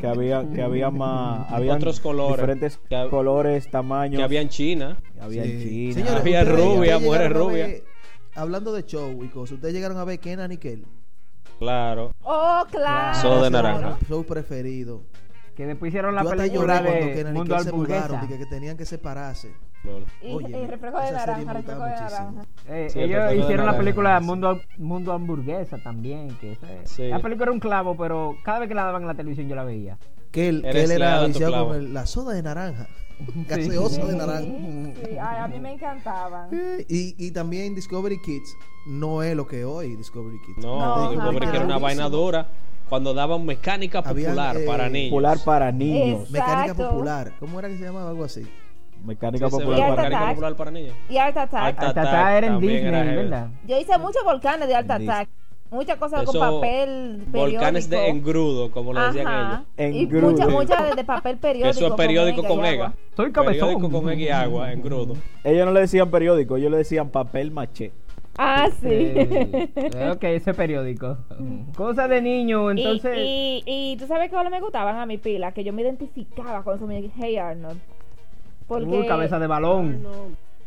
[0.01, 2.37] Que había, que había más, había Otros colores.
[2.37, 4.19] diferentes Que colores, tamaños.
[4.19, 4.99] que había en China.
[5.21, 5.69] había en Sí.
[5.69, 5.95] China.
[5.95, 7.71] Señores, Había rubia, mujeres rubias.
[8.35, 10.85] Hablando de show y cosas, ustedes llegaron a ver Kenan y Kel.
[11.59, 12.13] Claro.
[12.25, 13.19] Oh, claro.
[13.21, 13.99] Soda de Ese era naranja.
[14.09, 15.03] show preferido.
[15.57, 18.39] Que después hicieron la Yo hasta película lloré cuando de Mundo Kel se mudaron, que,
[18.39, 19.53] que tenían que separarse.
[20.23, 22.43] Y, Oye, y reflejo de naranja, gustaba de naranja.
[22.69, 26.29] Eh, Sí, el ellos hicieron la película Mundo, Mundo Hamburguesa también.
[26.41, 27.09] Que esa- Sí.
[27.09, 29.55] La película era un clavo, pero cada vez que la daban en la televisión yo
[29.57, 29.99] la veía.
[30.33, 32.87] Eres Kel era viciado con el- la soda de naranja.
[33.49, 34.47] Gaseosa de naranja.
[35.05, 36.49] Sí, ay, a mí me encantaban.
[36.53, 40.59] Eh, Y, y también Discovery Kids no es lo que es hoy Discovery Kids.
[40.65, 42.49] No, No, Discovery que era una vaina dura
[42.93, 45.09] cuando daban mecánica Habían, popular eh, para niños.
[45.13, 46.31] Popular para niños.
[46.31, 46.75] Mecánica.
[46.75, 47.33] Popular.
[47.41, 48.47] ¿Cómo era que se llamaba algo así?
[49.03, 50.95] Mecánica Sí, popular para mecánica popular para niños.
[51.09, 51.63] Y Art Attack.
[51.63, 53.03] Art Attack era en Disney, era.
[53.03, 53.49] ¿verdad?
[53.67, 54.91] Yo hice muchos volcanes de Art.
[54.91, 55.29] Attack.
[55.71, 57.39] Muchas cosas Eso, con papel periódico.
[57.39, 59.65] Volcanes de engrudo, como le decían Ajá.
[59.79, 59.97] ellos.
[59.97, 60.31] Y Engrudo.
[60.33, 61.71] muchas muchas de, de papel periódico.
[61.71, 62.85] eso es periódico con egg y ega.
[62.85, 62.97] agua.
[63.17, 63.69] Soy cabezón.
[63.69, 65.15] Periódico con egg y agua, engrudo.
[65.43, 67.91] Ellos no le decían periódico, ellos le decían papel maché.
[68.39, 68.89] Ah, sí.
[68.89, 71.19] Eh, ok, ese periódico.
[71.77, 73.17] Cosa de niño, entonces.
[73.19, 76.79] y, y tú sabes que me gustaban a mi pila, que yo me identificaba con
[76.79, 77.15] su muñequito.
[77.19, 77.79] Hey Arnold.
[78.67, 79.01] Porque.
[79.01, 80.07] Uh, cabeza de balón.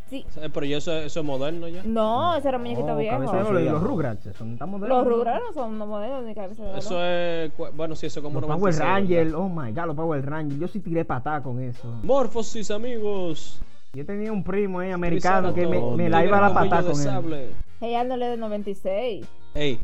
[0.07, 0.23] Sí.
[0.39, 1.81] Eh, Pero yo eso, eso es moderno ya.
[1.83, 3.15] No, ese era un muñequito Oh, viejo.
[3.15, 3.63] cabeza de Eso balón.
[3.63, 3.71] Y ya.
[3.71, 4.99] los Rugrats, son tan modernos.
[4.99, 6.79] Los Rugrats no son modelos ni cabeza de balón.
[6.79, 7.51] Eso es.
[7.75, 10.61] Bueno, sí, eso es como Los Power 96, Rangers, oh my god, los Power Rangers.
[10.61, 11.87] Yo sí tiré patada con eso.
[12.03, 13.59] Morphosis, amigos.
[13.95, 17.49] Yo tenía un primo ahí americano que me, la iba a la patada con él.
[17.79, 19.25] Hey Arnold es de 96.
[19.53, 19.79] Ey,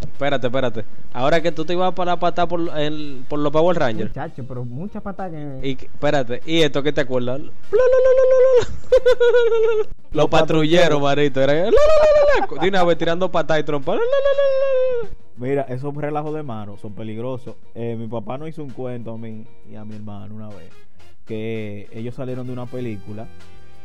[0.00, 0.84] espérate, espérate.
[1.14, 4.10] Ahora que tú te ibas para la patada por, el- por los Power Rangers.
[4.10, 5.66] Muchacho, pero muchas patadas que.
[5.68, 7.40] Y, espérate, ¿y esto qué te acuerdas?
[10.12, 11.40] Los patrulleros, marito.
[11.40, 12.62] Era, la, la, la, la, la.
[12.62, 13.92] De una vez tirando patada y trompa.
[13.94, 15.16] La, la, la, la, la.
[15.36, 17.56] Mira, esos relajos de mano son peligrosos.
[17.74, 20.70] Eh, mi papá nos hizo un cuento a mí y a mi hermano una vez.
[21.26, 23.26] Que ellos salieron de una película,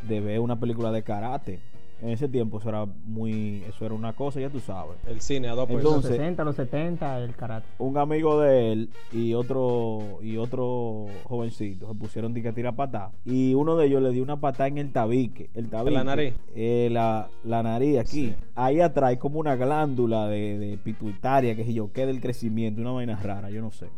[0.02, 1.60] de ver una película de karate.
[2.02, 4.96] En ese tiempo eso era muy, eso era una cosa, ya tú sabes.
[5.06, 5.94] El cine a dos los pesos.
[5.96, 7.66] Entonces- 60, los 70, el karate.
[7.78, 12.74] Un amigo de él y otro y otro jovencito se pusieron de que a tirar
[12.74, 16.04] patada y uno de ellos le dio una patada en el tabique, el tabique, la
[16.04, 16.34] nariz?
[16.54, 18.34] eh, la, la nariz aquí, Sí.
[18.54, 22.80] ahí atrás hay como una glándula de, de pituitaria que si yo qué del crecimiento,
[22.80, 23.88] una vaina rara, yo no sé.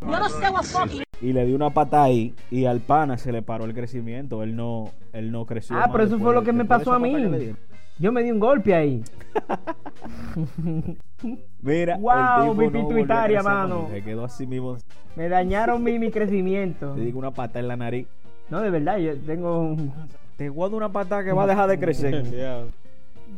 [1.20, 4.56] Y le dio una patada ahí y al pana se le paró el crecimiento, él
[4.56, 5.76] no él no creció.
[5.78, 7.12] Ah, pero eso fue lo que me pasó a mí.
[7.98, 9.02] Yo me di un golpe ahí.
[11.60, 13.88] Mira, Wow, mi pituitaria, mano.
[13.90, 14.76] Se quedó así mismo.
[15.14, 16.96] Me dañaron mi, mi crecimiento.
[16.96, 18.06] Le digo una patada en la nariz.
[18.50, 19.92] No, de verdad, yo tengo un.
[20.36, 22.24] Te guardo una patada que va a dejar de crecer.
[22.32, 22.64] Ya.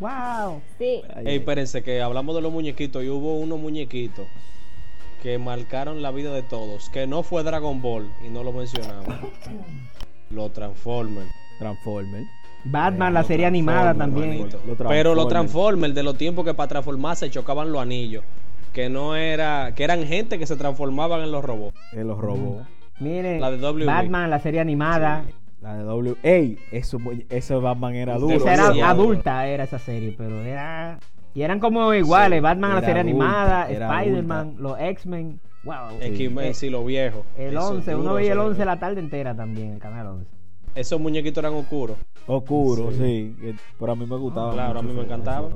[0.01, 0.61] ¡Wow!
[0.79, 1.03] Sí.
[1.25, 4.27] Ey, espérense, que hablamos de los muñequitos y hubo unos muñequitos
[5.23, 6.89] que marcaron la vida de todos.
[6.91, 9.07] Que no fue Dragon Ball y no lo mencionamos.
[10.31, 11.31] Los Transformers.
[11.59, 12.25] Transformer.
[12.65, 14.49] Batman, la serie animada también.
[14.89, 15.95] Pero los Transformers.
[15.95, 18.25] De los tiempos que para transformarse chocaban los anillos.
[18.73, 19.73] Que no era.
[19.75, 21.77] Que eran gente que se transformaban en los robots.
[21.93, 22.67] En los robots.
[23.01, 23.85] Miren, La de WB.
[23.87, 25.25] Batman, la serie animada.
[25.61, 26.17] La de W.
[26.23, 26.99] Ey, eso,
[27.31, 28.37] ese Batman era duro.
[28.37, 30.99] Esa era adulta, era esa serie, pero era.
[31.35, 35.41] Y eran como iguales: Sí, Batman, la serie adulta, animada, Spider-Man, los X-Men.
[35.65, 35.99] ¡Wow!
[36.01, 37.25] X-Men, Eh, sí, los viejos.
[37.39, 38.49] El Eso 11, uno veía el eso.
[38.49, 40.34] 11 la tarde entera también, el canal 11.
[40.75, 41.97] Esos muñequitos eran oscuros.
[42.27, 43.35] Oscuro, sí.
[43.79, 44.53] Pero a mí me gustaba.
[44.53, 45.49] Claro, a mí me encantaba.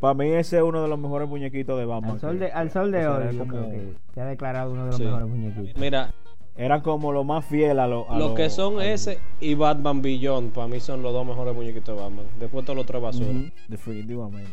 [0.00, 2.12] Para mí ese es uno de los mejores muñequitos de Batman.
[2.12, 4.86] Al sol de, al sol de hoy, yo creo que se ha declarado uno de
[4.88, 5.04] los Sí.
[5.04, 5.80] mejores muñequitos.
[5.80, 6.12] Mira,
[6.56, 8.10] Eran como lo más fiel a lo.
[8.10, 11.24] a Lo lo- que son al- ese y Batman Beyond, para mí son los dos
[11.24, 12.26] mejores muñequitos de Batman.
[12.38, 13.28] Después todos los tres basura.
[13.68, 14.50] Definitivamente.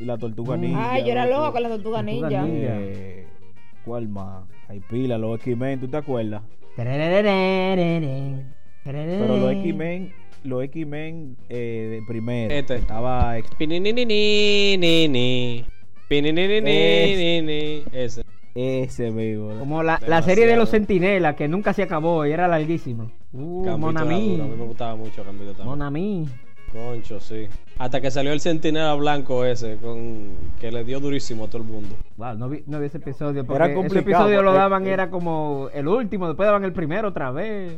[0.00, 0.60] Y la tortuga Mm.
[0.62, 0.92] ninja.
[0.92, 1.40] Ay, yo era loco.
[1.40, 2.42] loca con la tortuga Tortuga ninja.
[2.42, 2.74] ninja.
[2.78, 3.26] Eh,
[3.84, 4.44] ¿Cuál más?
[4.68, 6.42] Hay pila, los X-Men, ¿tú te acuerdas?
[8.92, 10.12] Pero los X-Men,
[10.44, 12.54] los X-Men eh, de primero.
[12.54, 12.76] Este.
[12.76, 13.36] Estaba.
[17.92, 18.22] Ese.
[18.54, 19.58] ese mismo.
[19.58, 20.70] Como la, la serie de los.
[20.70, 23.10] Centinelas, que nunca se acabó y era larguísima.
[23.32, 24.30] Uh, Gambito Mon era Ami.
[24.30, 25.68] duro, A mí me gustaba mucho Gambito también.
[25.68, 26.28] Mon Ami.
[26.72, 27.46] Concho, sí.
[27.78, 31.68] Hasta que salió el centinela blanco ese, con que le dio durísimo a todo el
[31.68, 31.96] mundo.
[32.16, 33.44] Wow, no vi, no vi ese episodio.
[33.44, 37.08] Porque Era ese complicado, episodio lo daban, era como el último, después daban el primero
[37.08, 37.76] otra vez.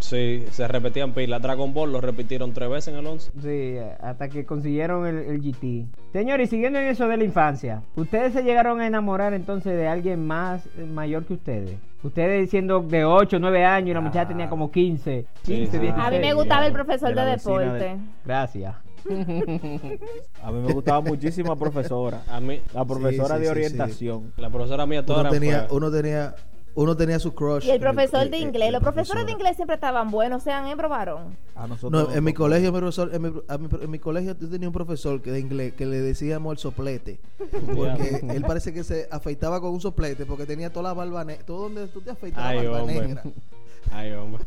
[0.00, 1.40] Sí, se repetían pilas.
[1.42, 3.30] Dragon Ball lo repitieron tres veces en el 11.
[3.40, 5.86] Sí, hasta que consiguieron el, el GT.
[6.12, 9.86] Señores, y siguiendo en eso de la infancia, ¿ustedes se llegaron a enamorar entonces de
[9.86, 11.76] alguien más eh, mayor que ustedes?
[12.02, 15.78] Ustedes siendo de 8, 9 años y la muchacha tenía como 15, 15, sí.
[15.78, 15.92] 16.
[15.98, 17.68] A mí me gustaba el profesor de de, deporte.
[17.84, 18.74] de- Gracias.
[20.42, 22.22] A mí me gustaba muchísimo la profesora.
[22.28, 23.50] A mí, La profesora sí, de sí, sí.
[23.50, 24.32] orientación.
[24.36, 26.34] la profesora mía toda Uno era tenía, uno tenía,
[26.74, 27.66] uno tenía su crush.
[27.66, 28.66] Y el profesor de en- inglés.
[28.68, 31.36] en Los profesores de inglés siempre estaban buenos, sean hembra o varón.
[31.56, 34.36] A nosotros No, en mi colegio, mi profesor, en, mi, a mi- en mi colegio
[34.38, 37.18] yo tenía un profesor que de inglés que le decíamos el soplete.
[37.76, 41.44] Porque él parece que se afeitaba con un soplete porque tenía toda la barba negra.
[41.44, 43.00] Todo donde tú te afeitas Ay, la barba hombre.
[43.08, 43.22] negra.
[43.92, 44.44] Ay, hombre.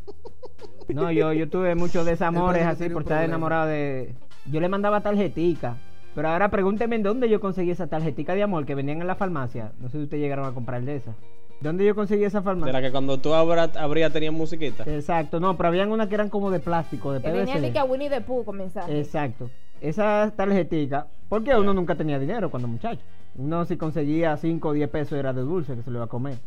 [0.90, 4.14] No, yo, yo tuve muchos desamores así por estar enamorado de...
[4.52, 5.78] Yo le mandaba tarjetica.
[6.16, 9.16] Pero ahora pregúnteme en dónde yo conseguí esa tarjetica de amor que vendían en la
[9.16, 9.72] farmacia.
[9.80, 11.14] No sé si ustedes llegaron a comprar de esa.
[11.62, 12.74] ¿Dónde yo conseguí esa De farmacia?
[12.74, 14.84] la que cuando tú abrías tenía musiquita.
[14.86, 17.80] Exacto, no, pero habían unas que eran como de plástico, de Que venía de que
[17.80, 17.92] a PVC.
[17.92, 18.90] Winnie the Pooh comenzar.
[18.92, 19.50] Exacto.
[19.82, 23.02] Esa tarjetica, porque uno nunca tenía dinero cuando muchacho.
[23.36, 26.10] Uno si conseguía 5 o 10 pesos era de dulce que se lo iba a
[26.10, 26.38] comer.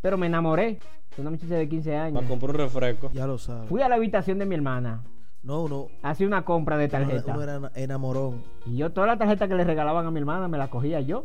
[0.00, 0.78] Pero me enamoré
[1.16, 2.14] de una muchacha de 15 años.
[2.16, 3.10] Para comprar un refresco.
[3.14, 3.68] Ya lo sabes.
[3.68, 5.02] Fui a la habitación de mi hermana,
[5.42, 7.32] No, uno, hacía una compra de uno, tarjeta.
[7.32, 8.42] uno era enamorón.
[8.66, 11.24] Y yo toda la tarjeta que le regalaban a mi hermana me la cogía yo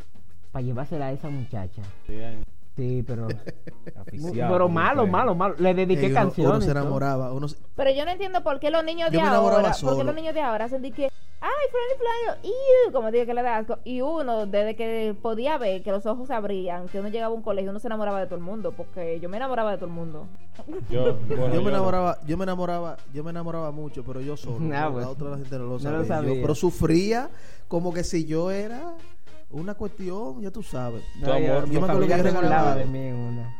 [0.51, 1.81] para llevársela a esa muchacha.
[2.07, 2.43] Bien.
[2.79, 3.27] Sí, pero...
[3.99, 5.09] Aficiado, pero como malo, fue.
[5.11, 5.55] malo, malo.
[5.59, 6.51] Le dediqué Ey, uno, canciones.
[6.53, 6.81] uno se y todo.
[6.81, 7.33] enamoraba.
[7.33, 9.73] Uno se- Pero yo no entiendo por qué los niños de Yo ahora, por qué
[9.73, 10.03] solo.
[10.03, 11.03] los niños de ahora hacen de que,
[11.41, 13.79] ay, fulano y iu", como dije que le da asco.
[13.83, 17.35] Y uno, desde que podía ver que los ojos se abrían, que uno llegaba a
[17.35, 19.87] un colegio, uno se enamoraba de todo el mundo, porque yo me enamoraba de todo
[19.87, 20.27] el mundo.
[20.89, 21.77] Yo, bueno, yo me no.
[21.77, 24.57] enamoraba, yo me enamoraba, yo me enamoraba mucho, pero yo solo.
[24.73, 25.97] Ah, la otra gente no lo No sabía.
[25.97, 26.41] lo Yo- sabía.
[26.41, 27.29] pero sufría
[27.67, 28.93] como que si yo era
[29.51, 31.03] una cuestión, ya tú sabes.
[31.23, 31.41] Tu amor.
[31.69, 33.55] yo- me acuerdo que yo regalaba- de mí una.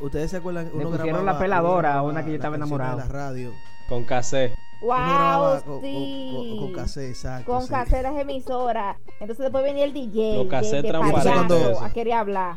[0.00, 2.96] Ustedes se acuerdan, uno pusieron grababa- la peladora a una que yo estaba las enamorado.
[2.98, 3.52] de la radio.
[3.88, 4.54] Con cassette.
[4.82, 5.62] ¡Wow!
[5.64, 6.32] con, sí.
[6.34, 7.50] con, con, con cassette, exacto.
[7.50, 7.68] Con sí.
[7.70, 8.96] caseras emisoras.
[9.20, 10.36] Entonces después venía el DJ.
[10.38, 11.84] Los cassettes transparentes, payaso, eso.
[11.84, 12.56] a querer hablar.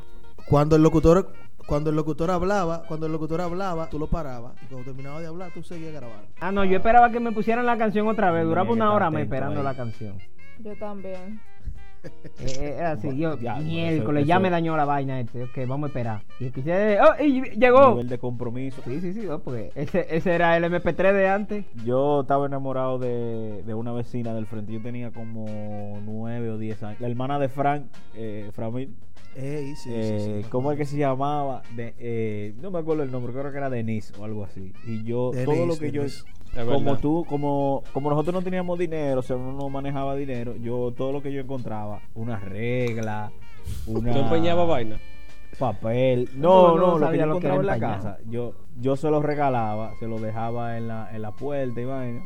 [0.49, 1.31] Cuando el locutor
[1.67, 5.27] cuando el locutor hablaba, cuando el locutor hablaba, tú lo parabas y cuando terminaba de
[5.27, 6.25] hablar, tú seguías grabando.
[6.41, 8.43] Ah, no, yo esperaba que me pusieran la canción otra vez.
[8.43, 9.63] Duraba una hora me esperando ahí.
[9.63, 10.17] la canción.
[10.57, 11.39] Yo también.
[12.41, 15.43] Eh, eh, Era así, yo, bueno, miércoles, eso- ya me dañó la vaina este.
[15.43, 16.21] Ok, vamos a esperar.
[16.39, 17.89] Y escuché, oh, y llegó.
[17.91, 18.81] Nivel de compromiso.
[18.85, 21.65] Sí, sí, sí, porque ese, ese era el MP3 de antes.
[21.83, 24.71] Yo estaba enamorado de, de una vecina del frente.
[24.71, 27.01] Yo tenía como nueve o diez años.
[27.01, 27.83] La hermana de Frank,
[28.15, 28.95] eh, Framil.
[29.35, 31.61] Ey, sí, sí, eh, sí, me ¿Cómo es que se llamaba?
[31.75, 34.73] De, eh, no me acuerdo el nombre, creo que era Denise o algo así.
[34.85, 36.23] Y yo, todo lo que yo, Denise.
[36.65, 40.91] Como tú, como, como nosotros no teníamos dinero, o sea, uno no manejaba dinero, yo
[40.97, 43.31] todo lo que yo encontraba, una regla,
[43.85, 44.99] una ¿Tú empeñabas vaina?
[45.59, 49.09] papel, No, no, no no, lo que yo encontraba en la casa, yo, yo se
[49.09, 52.21] lo regalaba, se lo dejaba en la, en la puerta y vaina.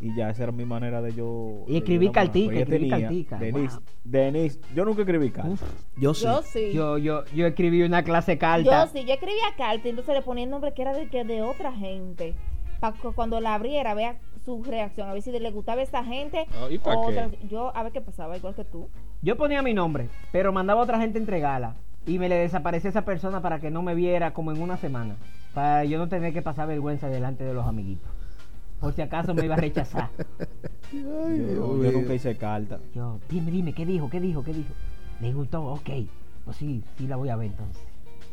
[0.00, 1.64] Y ya esa era mi manera de yo.
[1.66, 3.68] Y de escribí yo cartica, ella escribí cartica, wow.
[4.04, 5.64] Denise, yo nunca escribí carta.
[5.96, 6.24] Yo sí.
[6.24, 6.72] Yo sí.
[6.72, 8.86] yo, yo, yo escribí una clase Yo carta.
[8.88, 11.42] sí, yo escribía carta y entonces le ponía el nombre que era de, que de
[11.42, 12.34] otra gente.
[12.80, 16.04] Para que cuando la abriera vea su reacción, a ver si le gustaba a esa
[16.04, 16.46] gente.
[16.52, 16.90] Ah, ¿y o qué?
[16.90, 18.88] otra- Yo, a ver qué pasaba, igual que tú.
[19.22, 21.74] Yo ponía mi nombre, pero mandaba a otra gente a entregarla.
[22.06, 25.16] Y me le desaparecía esa persona para que no me viera como en una semana.
[25.54, 28.08] Para yo no tener que pasar vergüenza delante de los amiguitos.
[28.80, 30.10] Por si acaso me iba a rechazar.
[30.92, 31.92] Ay, Yo, Dios yo mío.
[31.92, 32.78] nunca hice carta.
[32.94, 34.08] Yo, dime, dime, ¿qué dijo?
[34.10, 34.42] ¿Qué dijo?
[34.44, 34.72] ¿Qué dijo?
[35.20, 35.64] ¿Le gustó?
[35.64, 35.90] Ok.
[36.44, 37.82] Pues sí, sí la voy a ver entonces.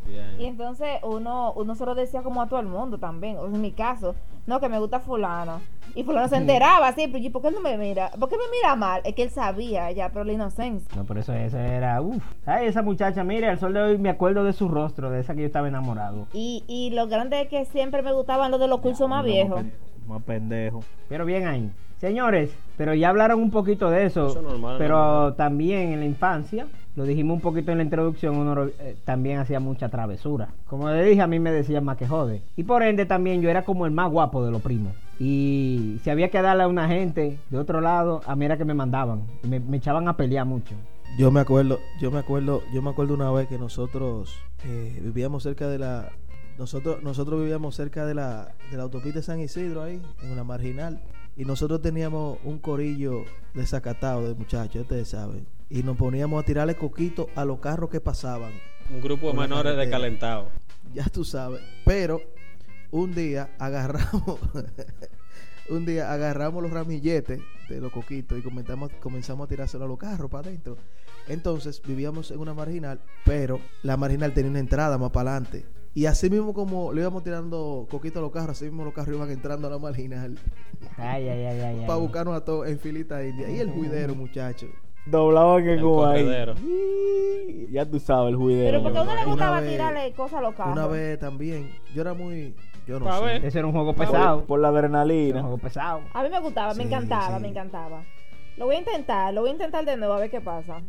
[0.06, 0.36] Bien.
[0.38, 3.38] Y entonces uno, uno se lo decía como a todo el mundo también.
[3.38, 5.62] O en mi caso, no, que me gusta fulano.
[5.96, 7.22] Y fulano se enteraba siempre.
[7.22, 8.12] Y yo, ¿por qué no me mira?
[8.20, 9.02] ¿Por qué me mira mal?
[9.06, 10.90] Es que él sabía ya, pero la inocencia.
[10.96, 12.22] No, por eso esa era, uff.
[12.46, 15.34] Ay, esa muchacha, mire, al sol de hoy me acuerdo de su rostro, de esa
[15.36, 16.28] que yo estaba enamorado.
[16.34, 19.64] Y, y lo grande es que siempre me gustaban los de los cursos más viejos.
[20.08, 20.84] Más pendejo.
[21.10, 21.72] Pero bien ahí.
[21.98, 24.28] Señores, pero ya hablaron un poquito de eso.
[24.28, 25.36] Eso es normal, pero normal.
[25.36, 29.62] también en la infancia, lo dijimos un poquito en la introducción, uno eh, también hacía
[29.62, 30.50] mucha travesura.
[30.68, 32.42] Como le dije, a mí me decían más que jode.
[32.58, 34.94] Y por ende también yo era como el más guapo de los primos.
[35.18, 38.66] Y si había que darle a una gente de otro lado, a mí era que
[38.66, 39.24] me mandaban.
[39.44, 40.76] Me echaban a pelear mucho.
[41.16, 44.36] Yo me acuerdo, yo me acuerdo, yo me acuerdo una vez que nosotros
[44.66, 46.10] eh, vivíamos cerca de la
[46.58, 50.44] nosotros nosotros vivíamos cerca de la de la autopista de San Isidro ahí, en una
[50.44, 51.02] marginal
[51.36, 56.76] y nosotros teníamos un corillo desacatado de muchachos, ustedes saben, y nos poníamos a tirarle
[56.76, 58.52] coquito a los carros que pasaban.
[58.92, 60.50] Un grupo de menores descalentados.
[60.94, 62.22] Ya tú sabes, pero
[62.92, 64.40] un día agarramos
[65.70, 69.98] un día agarramos los ramilletes de los coquitos y comenzamos, comenzamos a tirárselo a los
[69.98, 70.78] carros para adentro.
[71.28, 75.66] Entonces vivíamos en una marginal, pero la marginal tenía una entrada más para adelante.
[75.96, 79.16] Y así mismo como le íbamos tirando coquitos a los carros, así mismo los carros
[79.16, 80.38] iban entrando a la marginal
[80.98, 81.84] Ay, ay, ay, ay.
[81.86, 83.48] para buscarnos a todos en filita india.
[83.50, 84.66] Y el juidero, muchacho.
[85.06, 87.68] Doblaban en El Cuba ahí.
[87.72, 88.72] Ya tú sabes, el juidero.
[88.72, 90.74] Pero porque a uno le gustaba vez- tirarle cosas a los carros.
[90.74, 92.56] Una vez también, yo era muy,
[92.88, 93.46] yo no sé.
[93.46, 94.46] Ese era un juego pesado.
[94.46, 95.42] Por la Era un adrenalina.
[95.42, 96.02] juego pesado.
[96.14, 97.42] A mí me gustaba, me encantaba, sí.
[97.42, 98.04] me encantaba.
[98.58, 100.82] Lo voy a intentar, lo voy a intentar de nuevo a ver qué pasa.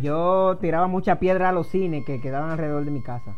[0.00, 3.36] Yo tiraba mucha piedra a los cines que quedaban alrededor de mi casa.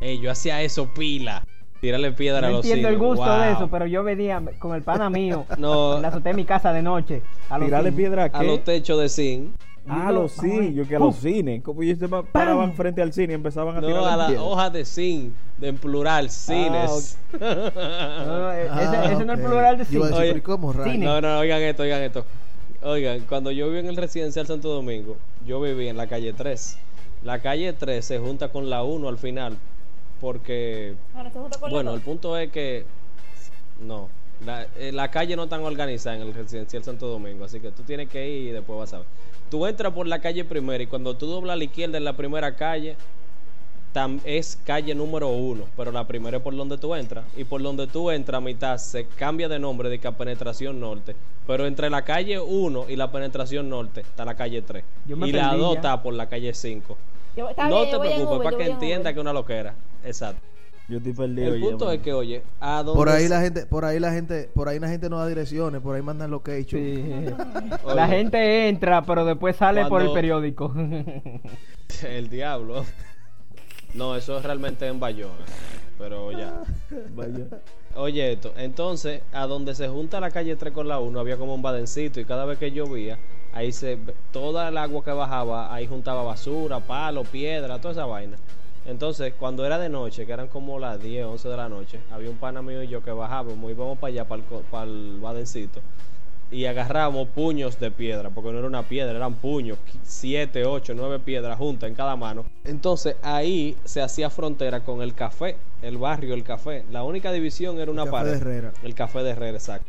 [0.00, 1.42] Ey, yo hacía eso pila.
[1.80, 3.08] Tirarle piedra No a los entiendo el cines.
[3.08, 5.44] gusto de eso, pero yo venía con el pana mío.
[5.58, 5.96] No.
[5.96, 7.22] en la azotea de mi casa de noche.
[7.50, 8.64] A Tirarle piedra a A los qué?
[8.64, 9.50] techos de zinc.
[9.88, 10.74] Ah, a los cines.
[10.74, 11.62] Yo que a los cines.
[11.62, 14.32] Como ellos se pa- paraban frente al cine y empezaban a No, tirar a las
[14.38, 17.16] hojas de zinc, de en plural, cines.
[17.38, 19.46] No, no, e- ese, Ah, ese no es ok.
[19.46, 20.00] plural de cine.
[20.06, 20.72] Oye, pero ¿y cómo.
[20.72, 22.24] No, no, oigan esto, oigan esto.
[22.82, 26.78] Oigan, cuando yo viví en el residencial Santo Domingo, yo viví en la calle 3.
[27.22, 29.56] La calle 3 se junta con la 1 al final,
[30.20, 30.94] porque,
[31.70, 32.84] Bueno, el punto es que,
[33.80, 34.08] no,
[34.44, 37.82] la, eh, la calle no está organizada en el residencial Santo Domingo, así que tú
[37.82, 39.06] tienes que ir y después vas a ver.
[39.50, 42.14] Tú entras por la calle primera y cuando tú doblas a la izquierda en la
[42.16, 42.96] primera calle,
[43.94, 47.24] tam- es calle número uno, pero la primera es por donde tú entras.
[47.36, 50.80] Y por donde tú entras, a mitad se cambia de nombre de que a penetración
[50.80, 51.14] norte.
[51.46, 54.82] Pero entre la calle 1 y la penetración norte está la calle 3.
[55.06, 55.78] Yo me Y la perdí 2 ya.
[55.78, 56.98] está por la calle 5.
[57.36, 59.74] Yo- está No bien, te preocupes, para que entienda que es una loquera.
[60.04, 60.40] Exacto.
[60.88, 61.52] Yo estoy perdido.
[61.54, 64.48] El punto es que, oye, a donde Por ahí la gente, por ahí la gente,
[64.54, 66.80] por ahí la gente no da direcciones, por ahí mandan location.
[66.80, 67.26] Sí.
[67.94, 70.72] La gente entra, pero después sale por el periódico.
[72.04, 72.84] El diablo.
[73.94, 75.44] No, eso es realmente en Bayona.
[75.98, 76.62] Pero ya.
[77.96, 81.54] Oye, esto, entonces, a donde se junta la calle 3 con la 1, había como
[81.54, 83.18] un badencito y cada vez que llovía,
[83.56, 83.98] ahí se,
[84.32, 88.36] toda el agua que bajaba, ahí juntaba basura, palo, piedra, toda esa vaina.
[88.86, 92.30] Entonces, cuando era de noche, que eran como las 10, 11 de la noche, había
[92.30, 95.80] un pana mío y yo que bajábamos, íbamos para allá, para el, para el badencito,
[96.52, 101.18] y agarrábamos puños de piedra, porque no era una piedra, eran puños, 7, 8, 9
[101.18, 102.44] piedras juntas en cada mano.
[102.64, 106.84] Entonces ahí se hacía frontera con el café, el barrio, el café.
[106.92, 108.30] La única división era una Café pared.
[108.30, 108.72] de Herrera.
[108.84, 109.88] El café de Herrera, exacto.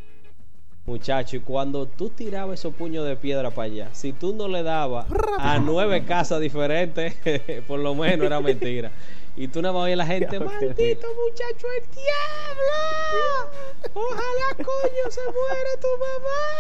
[0.87, 4.63] Muchacho, y cuando tú tirabas esos puños de piedra para allá, si tú no le
[4.63, 5.05] dabas
[5.37, 7.13] a nueve casas diferentes,
[7.67, 8.89] por lo menos era mentira.
[9.35, 12.79] Y tú nada más oías a la gente, maldito muchacho, el diablo.
[13.93, 16.53] Ojalá coño se muera tu mamá.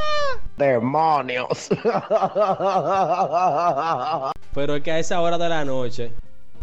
[4.53, 6.11] Pero es que a esa hora de la noche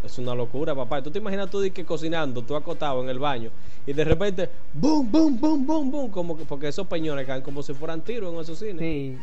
[0.05, 1.01] es una locura, papá.
[1.03, 3.51] Tú te imaginas tú de que cocinando, tú acostado en el baño
[3.85, 7.61] y de repente, boom, boom, boom, boom, boom, como que, porque esos peñones caen como
[7.63, 8.79] si fueran tiros en esos cines.
[8.79, 9.17] sí.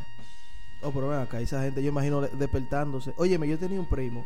[0.85, 3.13] Oh, pero ven acá, esa gente, yo imagino de- despertándose.
[3.17, 4.25] Óyeme, yo tenía un primo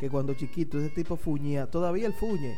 [0.00, 2.52] que cuando chiquito ese tipo fuñía, todavía él fuñe.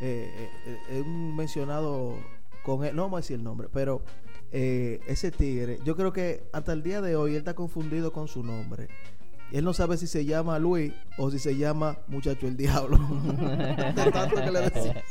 [0.00, 2.16] Eh, eh, eh, un mencionado
[2.62, 4.02] con él, no vamos a decir el nombre, pero
[4.50, 8.28] eh, ese tigre, yo creo que hasta el día de hoy él está confundido con
[8.28, 8.88] su nombre.
[9.52, 12.98] Él no sabe si se llama Luis o si se llama Muchacho el Diablo.
[13.94, 15.04] de tanto que le decía.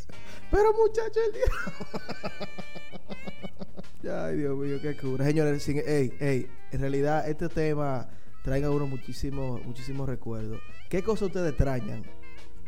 [0.49, 1.71] Pero Muchacho el Diablo.
[4.25, 5.25] Ay, Dios mío, qué cura.
[5.25, 8.09] Señores, sin, ey, ey, en realidad este tema
[8.43, 10.59] trae a uno muchísimos, muchísimos recuerdos.
[10.89, 12.03] ¿Qué cosas ustedes extrañan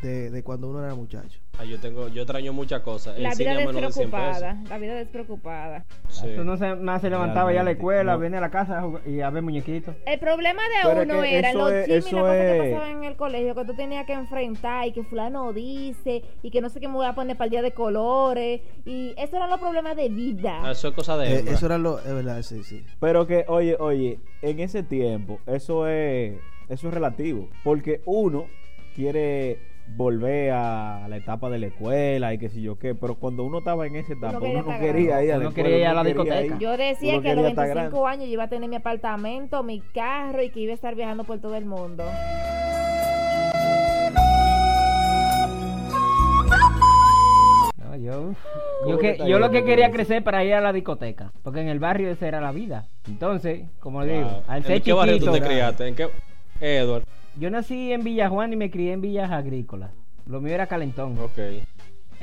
[0.03, 1.39] de, de cuando uno era muchacho?
[1.57, 3.17] Ah, yo tengo, yo extraño muchas cosas.
[3.19, 4.41] La vida a menos de 100 pesos.
[4.41, 5.85] despreocupada, la vida despreocupada.
[6.09, 6.27] Sí.
[6.35, 8.19] Tú no se, más se levantaba ya a la escuela, no.
[8.19, 9.95] viene a la casa a jugar- y a ver muñequitos.
[10.05, 12.97] El problema de Pero es uno que era los es- chismes las cosas que pasaban
[12.97, 16.69] en el colegio que tú tenías que enfrentar y que fulano dice y que no
[16.69, 19.59] sé qué me voy a poner para el día de colores y eso eran los
[19.59, 20.59] problemas de vida.
[20.63, 22.83] Ah, Eso es cosa de Eh, eso era lo, es verdad, sí, sí.
[22.99, 26.33] Pero que, oye, oye, en ese tiempo, eso es,
[26.67, 27.47] eso es relativo.
[27.63, 28.47] Porque uno
[28.95, 29.59] quiere
[29.95, 32.95] volver a la etapa de la escuela y qué sé yo qué.
[32.95, 35.25] Pero cuando uno estaba en esa etapa, uno no quería grande.
[35.25, 36.55] ir a la Uno escuela, quería ir a uno la quería discoteca.
[36.55, 38.13] ir- Yo decía uno que a los quería estar 25 grande.
[38.15, 41.23] años yo iba a tener mi apartamento, mi carro y que iba a estar viajando
[41.23, 42.03] por todo el mundo.
[47.77, 48.33] No, yo,
[48.81, 51.67] ¿Cómo yo, que yo lo que quería crecer para ir a la discoteca, porque en
[51.67, 52.87] el barrio esa era la vida.
[53.07, 54.43] Entonces, como digo, Wow.
[54.47, 55.87] al ser ¿En qué barrio tú te criaste?
[55.87, 56.07] ¿En qué?
[56.61, 57.03] Edward.
[57.39, 59.91] Yo nací en Villa Juan y me crié en villas agrícolas.
[60.25, 61.17] Lo mío era calentón.
[61.19, 61.37] Ok.
[61.37, 61.63] E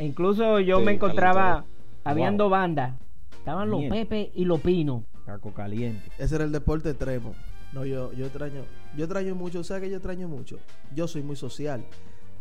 [0.07, 1.71] incluso yo Sí, me encontraba, calentón.
[2.05, 2.39] habían Wow.
[2.39, 2.95] dos bandas.
[3.39, 3.85] Estaban los.
[3.85, 5.05] Pepe y los Pino.
[5.27, 6.11] Caco caliente.
[6.19, 7.35] Ese era el deporte extremo.
[7.73, 8.63] No, yo, yo extraño,
[8.97, 10.59] yo extraño mucho, ¿sabes que yo extraño mucho?
[10.95, 11.85] Yo soy muy social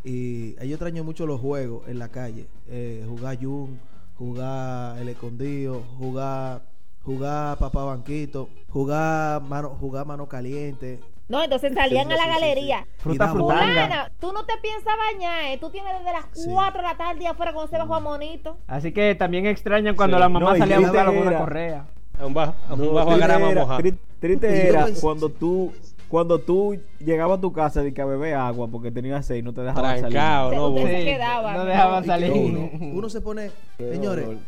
[0.04, 2.48] y eh, yo extraño mucho los juegos en la calle.
[2.68, 3.80] Eh, jugar Jun,
[4.16, 6.64] jugar el escondido, jugar,
[7.04, 11.00] jugar papá banquito, jugar mano, jugar mano caliente.
[11.30, 12.40] No, entonces salían Sí, a la sí, sí, sí.
[12.42, 12.88] galería.
[12.98, 13.28] Fruta.
[13.30, 15.58] Fulana, tú no te piensas bañar, eh.
[15.60, 16.50] tú tienes desde las Sí.
[16.52, 18.58] 4 de la tarde afuera cuando se Juan Monito.
[18.68, 20.22] Así que también extrañan cuando Sí.
[20.22, 21.86] la mamá No, salía a con una correa.
[22.22, 23.78] Un bajo, un No, bajo a triste grama era-
[24.20, 25.72] Triste cuando tú
[26.10, 29.42] cuando tú llegabas a tu casa de que a beber agua porque tenías sed y
[29.44, 31.54] no te dejaban Trancado, Se- no, se quedaba.
[31.54, 32.32] no dejaban salir.
[32.32, 34.42] uno, uno se pone, Qué señores, dolor.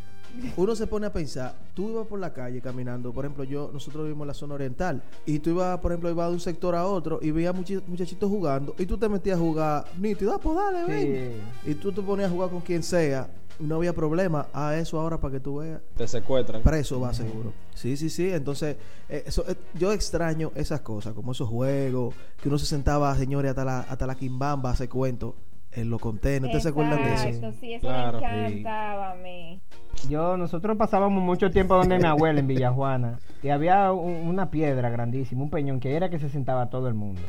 [0.57, 4.03] Uno se pone a pensar, tú ibas por la calle caminando, por ejemplo, yo, nosotros
[4.03, 6.85] vivimos en la zona oriental, y tú ibas, por ejemplo, ibas de un sector a
[6.85, 10.85] otro y veías muchachitos jugando, y tú te metías a jugar nítido, ah, pues dale,
[10.85, 11.41] ven.
[11.65, 13.29] Y tú te ponías a jugar con quien sea,
[13.59, 15.81] no había problema, a eso ahora para que tú veas.
[15.95, 16.63] te secuestran.
[16.63, 17.53] Preso va seguro.
[17.75, 18.31] Sí, sí, sí.
[18.31, 18.75] Entonces,
[19.07, 23.49] eh, eso, eh, yo extraño esas cosas, como esos juegos, que uno se sentaba, señores,
[23.51, 25.35] hasta la, hasta la quimbamba a hacer cuentos
[25.73, 26.47] en los contenedores.
[26.55, 27.51] ¿Ustedes se acuerdan de eso?
[27.59, 28.19] Sí, eso Claro.
[28.19, 29.61] me encantaba a mí.
[30.09, 33.19] Yo, nosotros pasábamos mucho tiempo donde mi abuela en Villajuana.
[33.43, 36.87] Y había un- una piedra grandísima, un peñón, que ahí era que se sentaba todo
[36.87, 37.21] el mundo.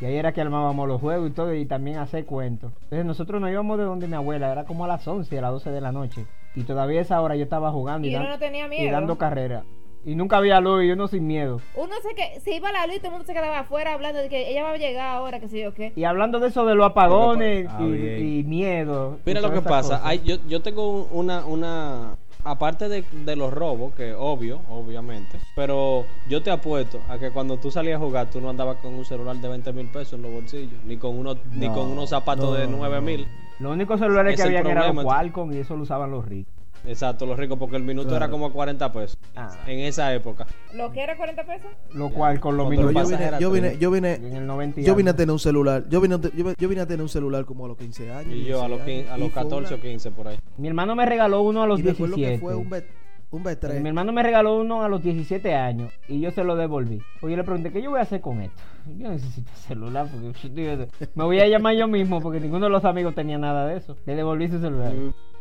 [0.00, 2.72] Y ahí era que armábamos los juegos y todo, y también hacer cuentos.
[2.84, 5.50] Entonces nosotros nos íbamos de donde mi abuela, era como a las 11, a las
[5.52, 6.24] 12 de la noche.
[6.56, 8.68] Y todavía a esa hora yo estaba jugando y, Y uno dan- no tenía y
[8.70, 8.92] miedo.
[8.92, 9.62] dando carrera.
[10.02, 11.60] Y nunca había luz y uno sin miedo.
[11.76, 13.92] Uno se que se iba a la luz y todo el mundo se quedaba afuera
[13.92, 15.92] hablando de que ella va a llegar ahora, que sé yo qué.
[15.94, 19.18] Y hablando de eso de los apagones Ah, y, miedo.
[19.18, 23.36] y Mira lo que pasa, hay, yo, yo tengo un- una, una, aparte de, de
[23.36, 28.04] los robos, que obvio, obviamente, pero yo te apuesto a que cuando tú salías a
[28.04, 30.96] jugar, tú no andabas con un celular de 20 mil pesos en los bolsillos, ni
[30.96, 33.26] con unos, ni con unos zapatos no, de no, 9 mil.
[33.58, 35.04] Los únicos celulares Es que el habían eran los.
[35.04, 36.59] Qualcomm y eso lo usaban los ricos.
[36.86, 38.24] Exacto, los ricos, porque el minuto Claro.
[38.24, 39.50] era como a 40 pesos Ah.
[39.66, 40.46] en esa época.
[40.74, 41.70] ¿Lo que era 40 pesos?
[41.94, 42.92] Lo cual con los minutos.
[42.94, 45.38] yo vine, yo vine, yo vine, en el 90 y yo vine a tener un
[45.38, 45.84] celular.
[45.88, 46.16] Yo vine,
[46.58, 48.34] yo, vine a tener un celular como a los 15 años.
[48.34, 50.28] Y yo a los, 16 15 a los y fue 14 o una- 15 por
[50.28, 50.38] ahí.
[50.56, 52.38] Mi hermano me regaló uno a los Y me acuerdo 17.
[52.38, 52.84] que fue un, B,
[53.30, 53.80] un B3.
[53.80, 57.00] Mi hermano me regaló uno a los 17 años y yo se lo devolví.
[57.20, 58.60] Pues yo le pregunté, ¿qué yo voy a hacer con esto?
[58.98, 63.14] Yo necesito celular porque me voy a llamar yo mismo porque ninguno de los amigos
[63.14, 63.96] tenía nada de eso.
[64.06, 64.92] Le devolví su celular.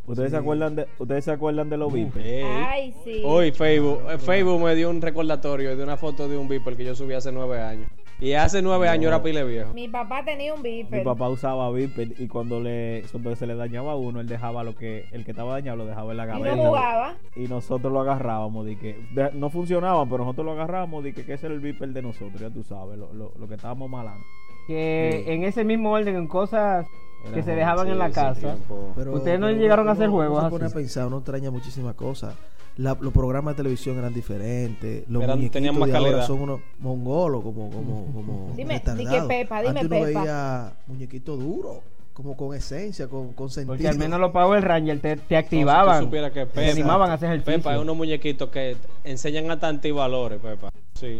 [0.07, 2.25] ¿Ustedes se acuerdan de ustedes se acuerdan de los Vipers?
[2.25, 2.43] Ey.
[2.43, 3.21] Ay, sí.
[3.23, 6.83] Hoy Facebook, eh, Facebook me dio un recordatorio de una foto de un Viper que
[6.85, 7.87] yo subí hace 9 años.
[8.21, 9.71] Y hace 9 años era pile viejo.
[9.73, 11.03] Mi papá tenía un Mi Viper.
[11.03, 14.75] papá usaba Viper y cuando le cuando se le dañaba a uno, él dejaba lo
[14.75, 16.55] que el que estaba dañado lo dejaba en la Y gaveta.
[16.55, 17.15] no jugaba.
[17.35, 21.23] Y nosotros lo agarrábamos, de que de- no funcionaban, pero nosotros lo agarrábamos, de que,
[21.23, 23.89] que ese era el Viper de nosotros, ya tú sabes, lo, lo, lo que estábamos
[23.89, 24.25] malando.
[24.67, 25.31] Que Sí.
[25.31, 26.85] en ese mismo orden, en cosas
[27.25, 28.55] Era que se dejaban Sí, en la casa.
[28.95, 30.73] Pero- Ustedes no pero llegaron a uno- hacer uno juegos se pone así.
[30.73, 32.35] a pensar, uno extraña muchísimas cosas.
[32.77, 35.03] La- los programas de televisión eran diferentes.
[35.09, 39.09] Los Eran- muñequitos tenían más de ahora son unos mongolos, como, como, como Dime, retardados.
[39.11, 40.19] di que Pepa, dime Antes uno Pepa.
[40.21, 41.77] veía muñequitos duros,
[42.13, 43.73] como con esencia, con, con sentido.
[43.75, 46.03] Porque al menos los Power Rangers te, te No, si activaban.
[46.03, 47.53] supieras que te Pepa, animaban a hacer ejercicio.
[47.59, 50.69] Pepa es unos muñequitos que enseñan hasta antivalores, Pepa.
[50.93, 51.19] Sí.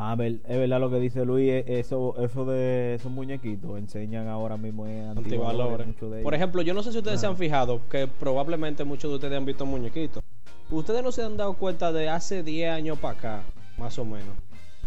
[0.00, 4.28] Ah, ver- es verdad lo que dice Luis, eh, eso, eso de esos muñequitos enseñan
[4.28, 5.88] ahora mismo en Antivalores.
[6.22, 9.36] Por ejemplo, yo no sé si ustedes se han fijado que probablemente muchos de ustedes
[9.36, 10.22] han visto muñequitos.
[10.70, 13.42] Ustedes no se han dado cuenta de hace 10 años para acá,
[13.76, 14.36] más o menos,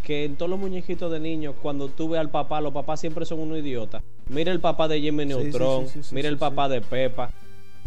[0.02, 3.26] que en todos los muñequitos de niños, cuando tú ves al papá, los papás siempre
[3.26, 4.02] son unos idiotas.
[4.30, 6.70] Mira el papá de Jimmy Sí, sí, Neutron, sí, sí, sí, mira el sí, papá
[6.70, 7.32] de Pepa,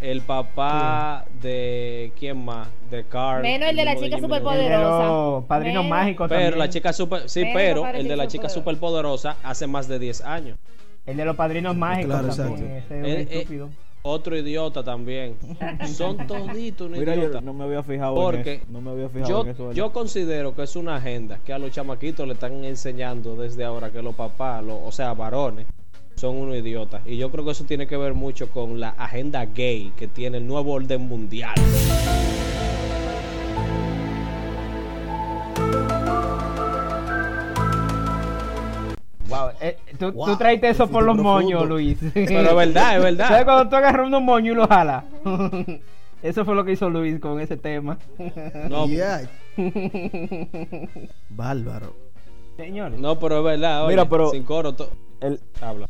[0.01, 3.42] el papá de quién más, de Carl.
[3.42, 5.07] Menos el de la chica El superpoderosa.
[5.07, 6.59] los padrinos Menos- mágicos Pero también.
[6.59, 9.36] la chica super, sí, Pero el de la chica superpoderosa.
[9.42, 10.59] hace más de 10 años.
[11.07, 12.76] El de los padrinos mágicos Claro, también.
[12.76, 12.95] exacto.
[12.95, 13.68] Ese es un Eh, eh, estúpido.
[14.07, 15.36] Otro idiota también.
[15.86, 18.66] Son toditos un Mira, yo no me había fijado Porque en eso.
[18.70, 19.72] No me había fijado Yo, en eso.
[19.72, 23.90] yo considero que es una agenda que a los chamaquitos le están enseñando desde ahora
[23.90, 25.66] que los papás, los- o sea, varones,
[26.16, 27.02] son unos idiotas.
[27.06, 30.38] Y yo creo que eso tiene que ver mucho con la agenda gay que tiene
[30.38, 31.54] el nuevo orden mundial.
[39.28, 41.66] Wow, eh, tú, Wow, tú traiste eso por los moños.
[41.66, 41.98] Luis.
[42.14, 43.28] Pero es verdad, es verdad.
[43.28, 45.04] ¿Sabes cuando tú agarras unos moños y los jalas?
[46.22, 47.98] Eso fue lo que hizo Luis con ese tema.
[48.70, 49.28] No, Yeah.
[51.28, 51.94] Bárbaro.
[52.56, 52.98] Señores.
[52.98, 53.86] no, pero es verdad.
[53.88, 54.90] Mira, oye, pero- sin coro, to-
[55.20, 55.88] El, habla.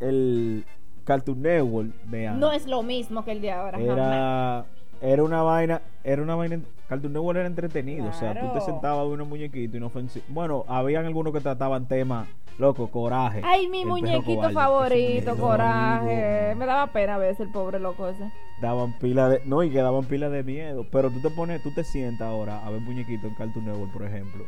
[0.00, 0.64] El
[1.04, 3.78] Cartoon Network de No es lo mismo que el de ahora.
[3.78, 3.96] jamás.
[3.96, 4.64] era,
[5.00, 9.04] era una vaina, era una vaina, Cartoon Network era entretenido, o sea, tú te sentabas
[9.04, 10.28] ver unos muñequitos inofensivos.
[10.28, 12.28] Bueno, habían algunos que trataban temas,
[12.58, 13.40] loco, coraje.
[13.44, 16.54] Ay, mi muñequito cobarde, favorito, coraje.
[16.56, 18.30] Me daba pena a veces el pobre loco ese.
[18.60, 21.70] Daban pila de, no, y que daban pila de miedo, pero tú te pones, tú
[21.72, 24.44] te sientas ahora a ver muñequitos en Cartoon Network, por ejemplo.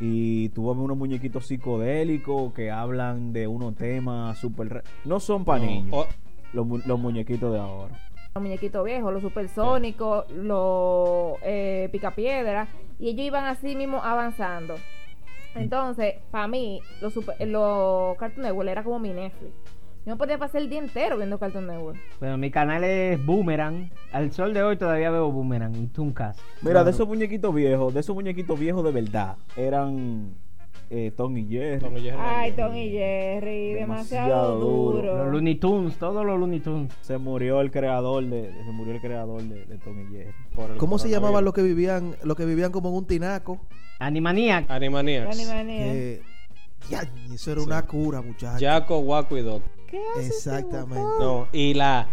[0.00, 4.68] Y tú vas a ver unos muñequitos psicodélicos que hablan de unos temas súper...
[4.68, 6.06] re- No son para No,
[6.54, 7.94] los, mu- los muñequitos de ahora.
[8.34, 14.76] los muñequitos viejos, los supersónicos, los eh, picapiedras, y ellos iban así mismo avanzando.
[15.54, 19.52] Entonces, para mí, los, super, los Cartoon Network era como mi Netflix.
[20.06, 21.98] Yo no podía pasar el día entero viendo Cartoon Network.
[22.20, 23.90] Bueno, mi canal es Boomerang.
[24.12, 26.38] Al sol de hoy todavía veo Boomerang y Tunkas.
[26.62, 30.34] Mira, de esos muñequitos viejos, de esos muñequitos viejos de verdad, eran
[30.88, 31.80] eh, Tom y Jerry.
[31.80, 32.52] Tom y Jerry Ay.
[32.52, 34.96] Tom y Jerry, demasiado, Demasiado duro.
[35.12, 35.16] duro.
[35.24, 36.92] Los Looney Tunes, todos los Looney Tunes.
[37.02, 40.32] Se murió el creador de, se murió el creador de, de Tom y Jerry.
[40.54, 43.60] Por el ¿Cómo se llamaban los que vivían, los que vivían como en un tinaco?
[43.98, 44.70] Animaniac.
[44.70, 45.38] Animaniacs.
[45.38, 45.94] Animaniacs.
[45.94, 46.22] Eh,
[46.88, 47.02] ya,
[47.34, 48.66] eso era una cura, muchachos.
[48.66, 49.62] Jaco, Waco y Doc.
[50.18, 50.94] Exactamente.
[51.20, 52.06] No, y la.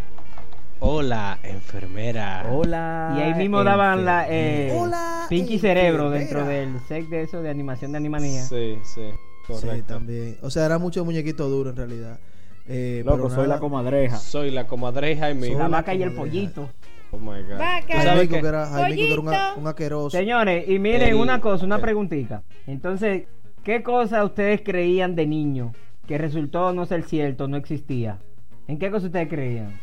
[0.79, 2.45] Hola, enfermera.
[2.51, 3.15] Hola.
[3.17, 7.49] Y ahí mismo daban la eh, Hola, Pinky Cerebro dentro del set de eso de
[7.49, 8.43] animación de Animaniac.
[8.45, 9.09] Sí, sí.
[9.47, 9.75] Correcto.
[9.75, 10.37] Sí, también.
[10.43, 12.19] O sea, era mucho muñequito duro en realidad.
[12.67, 13.55] Eh, Loco, pero soy nada.
[13.55, 14.17] la comadreja.
[14.17, 15.49] Soy la comadreja y mi.
[15.55, 16.69] La vaca y el pollito.
[17.11, 17.57] Oh my god.
[17.57, 17.85] Vaca.
[17.87, 18.41] ¿Tú sabes Jaimico, qué?
[18.41, 20.09] que era, Jaimico, que era un, a- un asqueroso.
[20.17, 21.81] Señores, y miren El- una cosa, una ¿qué?
[21.83, 22.43] preguntita.
[22.67, 23.23] Entonces,
[23.63, 25.71] ¿qué cosa ustedes creían de niño
[26.07, 28.19] que resultó no ser cierto, no existía?
[28.67, 29.79] ¿En qué cosa ustedes creían?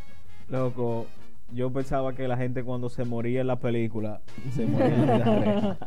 [0.48, 1.06] Loco,
[1.52, 4.20] yo pensaba que la gente cuando se moría en la película
[4.52, 5.78] se moría en la vida.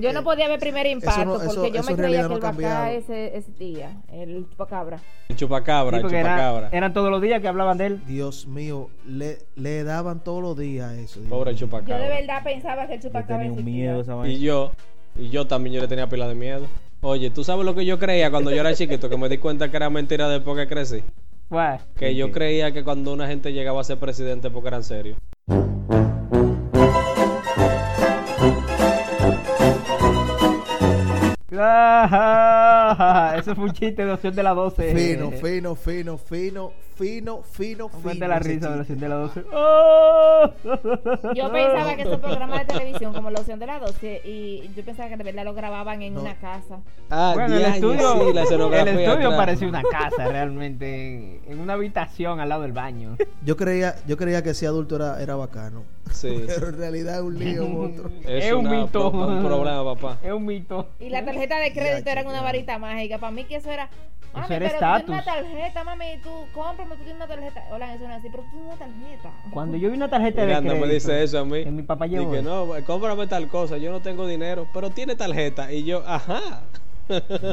[0.00, 2.92] Yo no podía ver primer impacto no- eso- porque yo me creía que el vaca
[2.92, 4.98] ese, ese día, el chupacabra.
[5.28, 6.68] El chupacabra, Sí, el era- chupacabra.
[6.72, 8.00] eran todos los días que hablaban de él.
[8.06, 11.20] Dios mío, le, le daban todos los días eso.
[11.20, 11.58] Dios Pobre mío.
[11.60, 11.98] Yo chupacabra.
[11.98, 13.84] de verdad pensaba que el Yo chupacabra tenía un existía.
[13.92, 14.28] miedo esa.
[14.28, 14.72] Y yo,
[15.16, 16.66] y yo también yo le tenía pila de miedo.
[17.04, 19.08] Oye, ¿tú sabes lo que yo creía cuando yo era chiquito?
[19.08, 21.02] Que me di cuenta que era mentira después que crecí.
[21.50, 21.78] Guau.
[21.96, 25.18] Que yo creía que cuando una gente llegaba a ser presidente porque eran serios.
[33.38, 34.94] Eso fue un chiste de opción de la 12.
[34.94, 38.28] Fino, fino, fino, fino, fino, fino, fino.
[38.28, 39.44] la risa de la opción de la 12.
[39.52, 40.50] ¡Oh!
[41.34, 44.82] Yo pensaba que esos programas de televisión, como la opción de la 12, y yo
[44.84, 46.20] pensaba que de verdad lo grababan en No.
[46.22, 46.80] una casa.
[47.10, 51.58] Ah, Bueno, el estudio, sí, la escenografía el estudio parecía una casa realmente, en, en
[51.60, 53.16] una habitación al lado del baño.
[53.44, 55.82] Yo creía, yo creía que ser adulto era, era bacano.
[56.10, 57.90] Sí, Pero en realidad es un lío,
[58.26, 59.10] es, Es un mito.
[59.10, 60.18] un problema, papá.
[60.22, 60.88] Es un mito.
[61.00, 63.18] Y la tarjeta de crédito era una varita mágica.
[63.18, 63.88] Para mí que eso era...
[64.34, 65.06] Mami, era pero tú estatus.
[65.06, 67.64] tienes una tarjeta, mami, tú cómprame, tú tienes una tarjeta.
[67.70, 69.30] Hola, eso no es así, pero tú tienes una tarjeta.
[69.50, 71.64] Cuando yo vi una tarjeta de crédito, me dice eso a mí.
[71.64, 72.66] que mi papá Y llevó que eso.
[72.66, 75.70] no, cómprame tal cosa, yo no tengo dinero, pero tiene tarjeta.
[75.70, 76.62] Y yo, ajá.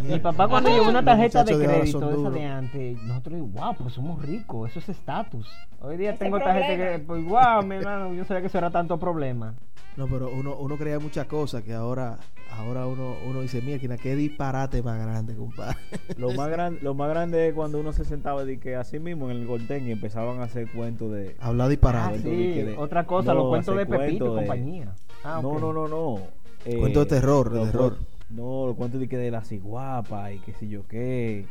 [0.03, 3.47] Mi papá cuando llevó una tarjeta de de crédito, son esa de antes, nosotros digo,
[3.47, 5.47] wow, pues somos ricos, eso es estatus.
[5.81, 6.91] Hoy día tengo tarjeta problema.
[6.97, 9.53] que, pues wow, mi hermano, yo sabía que eso era tanto problema.
[9.97, 12.17] No, pero uno, uno creía muchas cosas que ahora,
[12.51, 15.75] ahora uno, uno dice, mira, qué disparate más grande, compadre.
[16.15, 19.29] Lo más grande, lo más grande es cuando uno se sentaba de que así mismo
[19.29, 22.09] en el Golden y empezaban a hacer cuentos de Hablar Ah, disparate.
[22.21, 24.93] Cuento sí, de de- otra cosa, no, los cuentos de Pepito y de- compañía.
[25.23, 26.19] Ah, No, no, no, no.
[26.65, 27.97] Eh, Cuento de terror, de terror.
[28.29, 31.45] No, los cuentos de que de la ciguapa y qué sé yo qué.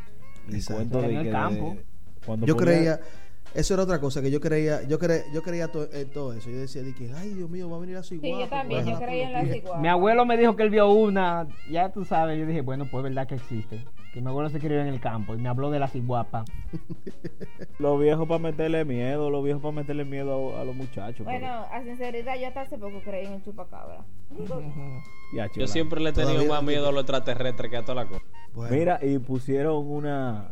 [0.48, 0.74] Y Exacto.
[0.76, 1.76] cuentos En de el que de- campo.
[2.24, 3.00] cuando Yo creía,
[3.54, 6.50] eso era otra cosa que yo creía, yo creía, yo creía to- en todo eso.
[6.50, 8.84] Yo decía, de que, ay, Dios mío, va a venir a su Sí, yo también,
[8.86, 9.80] yo creía en la ciguapa.
[9.80, 13.02] Mi abuelo me dijo que él vio una, ya tú sabes, yo dije, bueno, pues
[13.02, 13.84] verdad que existe.
[14.12, 16.44] Que mi abuelo se crió en el campo y me habló de la ciguapa.
[17.78, 21.24] Los viejos para meterle miedo, los viejos para meterle miedo a, a los muchachos.
[21.24, 24.04] Bueno, a sinceridad, yo hasta hace poco creí en el chupacabra.
[24.30, 24.62] pero-
[25.34, 28.02] Ya, Yo siempre le he tenido Todavía más miedo a los extraterrestres que a toda
[28.04, 28.22] la cosa.
[28.54, 30.48] Bueno, Mira, y pusieron una.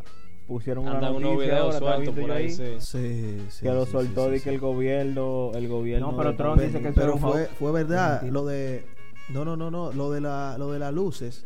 [0.46, 2.74] Pusieron una Andan unos videos ahora, ¿estás sueltos por ahí, sí.
[2.78, 4.48] sí, sí, que lo soltó sí, que sí.
[4.50, 6.12] el gobierno, el gobierno.
[6.12, 8.86] No, pero Trump dice que pero fue, fue verdad lo de
[9.30, 11.44] no no no no lo de la lo de las luces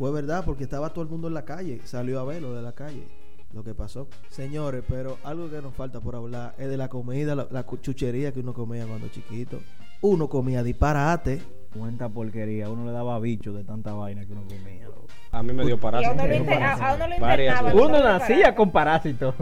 [0.00, 2.62] fue verdad porque estaba todo el mundo en la calle salió a ver lo de
[2.62, 3.06] la calle
[3.52, 7.34] lo que pasó señores pero algo que nos falta por hablar es de la comida
[7.34, 9.60] la, chuchería que uno comía cuando chiquito
[10.00, 11.42] uno comía disparate
[11.78, 14.88] Cuenta porquería, uno le daba bicho de tanta vaina que uno comía.
[15.30, 16.12] A mí me dio Y a parásito.
[16.14, 19.36] uno lo, inter- uno nacía con parásitos.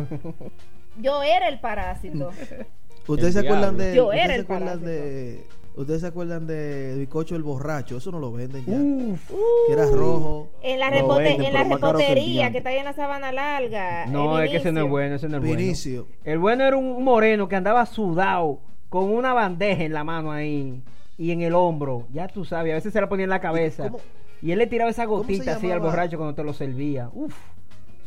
[1.01, 2.29] Yo era el parásito.
[3.07, 3.85] ustedes El se acuerdan diablo.
[3.85, 4.91] de Yo era se el acuerdan parásito.
[4.91, 5.47] de
[5.77, 9.31] ustedes se acuerdan de bizcocho el borracho eso no lo venden ya Uf.
[9.67, 13.31] que era rojo En la, repote- venden, en la que está ahí en la sabana
[13.33, 14.07] larga.
[14.07, 16.03] No, es que ese no es bueno, ese no es bueno.
[16.25, 18.59] El bueno era un moreno que andaba sudado
[18.89, 20.83] con una bandeja en la mano ahí
[21.17, 22.07] y en el hombro.
[22.13, 23.85] Ya tú sabes, a veces se la ponía en la cabeza.
[23.91, 24.01] cómo-
[24.41, 27.11] Y él le tiraba esa gotita así al borracho cuando te lo servía.
[27.13, 27.35] Uf,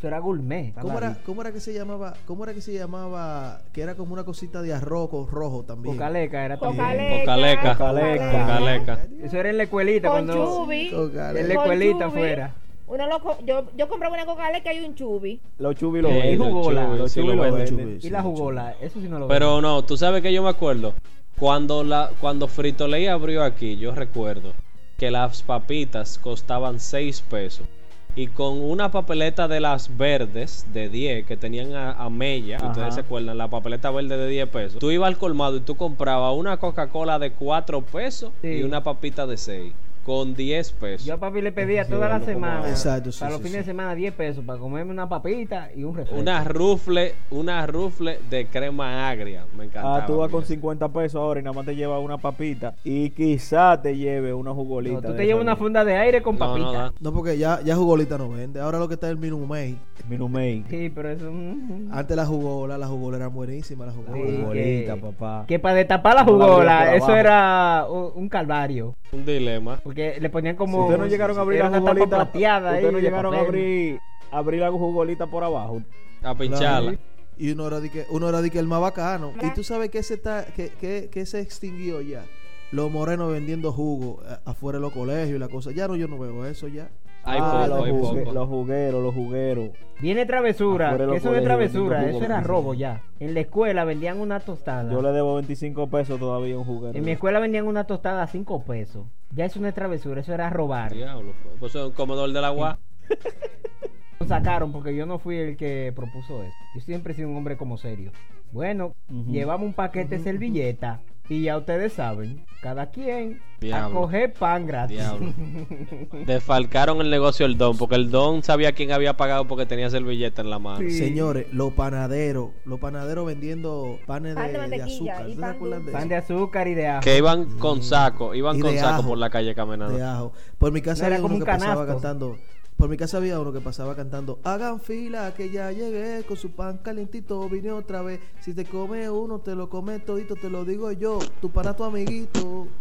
[0.02, 0.74] eso era gourmet.
[0.82, 1.16] ¿Cómo era.
[1.24, 2.16] ¿Cómo era que se llamaba?
[2.26, 3.62] ¿Cómo era que se llamaba?
[3.72, 5.96] Que era como una cosita de arroz con rojo también.
[5.96, 7.20] Cocaleca era también.
[7.20, 7.20] Cocaleca.
[7.24, 7.78] Cocaleca.
[7.78, 8.32] Cocaleca.
[8.42, 9.00] Cocaleca.
[9.24, 10.34] Eso era en la escuelita Con cuando
[10.64, 10.90] chubi.
[10.90, 11.40] Cocaleca.
[11.40, 12.18] en la escuelita chubi.
[12.20, 12.56] fuera.
[12.88, 15.40] Uno lo co- yo, yo compraba una coca que hay un chubi.
[15.60, 16.34] Los chubis lo venden.
[16.34, 16.86] y jugola.
[16.88, 18.02] chubi, Los sí chubis lo venden.
[18.02, 19.36] Sí, Y la jugola, eso sí no lo veo.
[19.38, 20.96] Pero no, tú sabes que yo me acuerdo.
[21.38, 24.54] Cuando la cuando Frito Lay abrió aquí, yo recuerdo
[24.98, 27.68] que las papitas costaban 6 pesos.
[28.16, 32.68] Y con una papeleta de las verdes de 10 que tenían a, a Mella, Ajá.
[32.68, 34.80] ustedes se acuerdan, la papeleta verde de 10 pesos.
[34.80, 38.48] Tú ibas al colmado y tú comprabas una Coca-Cola de 4 pesos Sí.
[38.50, 39.74] y una papita de 6
[40.04, 41.06] con 10 pesos.
[41.06, 42.70] Yo a papi le pedía Sí, toda la semana.
[42.70, 45.84] Exacto, sí, Para los sí, fines de semana 10 pesos para comerme una papita y
[45.84, 46.20] un refresco.
[46.20, 49.46] Una rufle, una rufle de crema agria.
[49.56, 49.98] Me encantaba.
[50.04, 50.54] Ah, tú vas con eso.
[50.54, 54.52] 50 pesos ahora y nada más te llevas una papita y quizá te lleve una
[54.54, 54.96] jugolita.
[54.96, 56.88] No, tú te llevas una funda de aire con papita.
[56.90, 56.94] no.
[57.00, 58.60] No, porque ya, ya jugolita no vende.
[58.60, 59.78] Ahora lo que está es el Minumei.
[60.10, 60.64] Minumei.
[60.70, 61.32] Sí, pero eso.
[61.32, 64.18] mm, Antes la jugola, la jugola era buenísima, la jugola.
[64.18, 65.46] Sí, Jugolita, que- papá.
[65.48, 68.96] Que para destapar la No la abría jugola, eso era un, un calvario.
[69.12, 69.80] Un dilema.
[69.92, 70.84] Porque le ponían Si como.
[70.84, 74.00] ustedes no llegaron a abrir la jugolita, plateada ustedes ahí no llegaron a abrir,
[74.32, 75.82] abrir la jugolita por abajo.
[76.24, 76.96] A pincharla.
[77.38, 79.34] Y uno era de que, uno era de que el más bacano.
[79.42, 82.24] Y tú sabes que se está, que, que, que se extinguió ya.
[82.72, 85.72] Los morenos vendiendo jugo eh, afuera de los colegios y la cosa.
[85.72, 86.90] Ya no, yo no veo eso ya.
[87.24, 88.32] Hay Ah, poco, los, hay jugue- poco.
[88.34, 89.70] los jugueros, los jugueros.
[90.00, 93.02] Viene travesura, que eso no es travesura, eso era robo ya.
[93.20, 94.92] En la escuela vendían una tostada.
[94.92, 96.98] Yo le debo 25 pesos todavía a un juguero.
[96.98, 99.06] En mi escuela vendían una tostada a 5 pesos.
[99.36, 100.94] Ya eso no es travesura, eso era robar.
[100.94, 102.80] Diablo, pues es un comedor del agua.
[104.20, 106.54] Lo sacaron porque yo no fui el que propuso eso.
[106.76, 108.12] Yo siempre he sido un hombre como serio.
[108.52, 108.94] Bueno,
[109.30, 111.00] llevamos un paquete de servilleta
[111.30, 114.02] y ya ustedes saben, cada quien a Diablo.
[114.02, 114.98] coger pan gratis.
[114.98, 115.34] Diablo.
[116.26, 120.42] Defalcaron el negocio el don, porque el don sabía quién había pagado porque tenía servilleta
[120.42, 120.80] en la mano.
[120.80, 120.92] Sí.
[120.98, 125.30] Señores, los panaderos, los panaderos vendiendo panes Pan de, de de mantequilla azúcar.
[125.30, 126.10] y ¿Ustedes se pan de pan eso?
[126.10, 127.02] de azúcar y de ajo.
[127.02, 129.96] Que iban con saco, iban con saco por la calle caminando.
[129.98, 130.34] de ajo.
[130.58, 131.94] Por mi casa No, era como uno un que pasaba canasto.
[131.94, 132.38] cantando.
[132.82, 134.40] Por mi casa había uno que pasaba cantando.
[134.44, 137.48] Hagan fila que ya llegué con su pan calentito.
[137.48, 138.20] Vine otra vez.
[138.40, 140.36] Si te come uno, te lo come todito.
[140.36, 141.20] Te lo digo yo.
[141.40, 142.68] Tu para tu amiguito.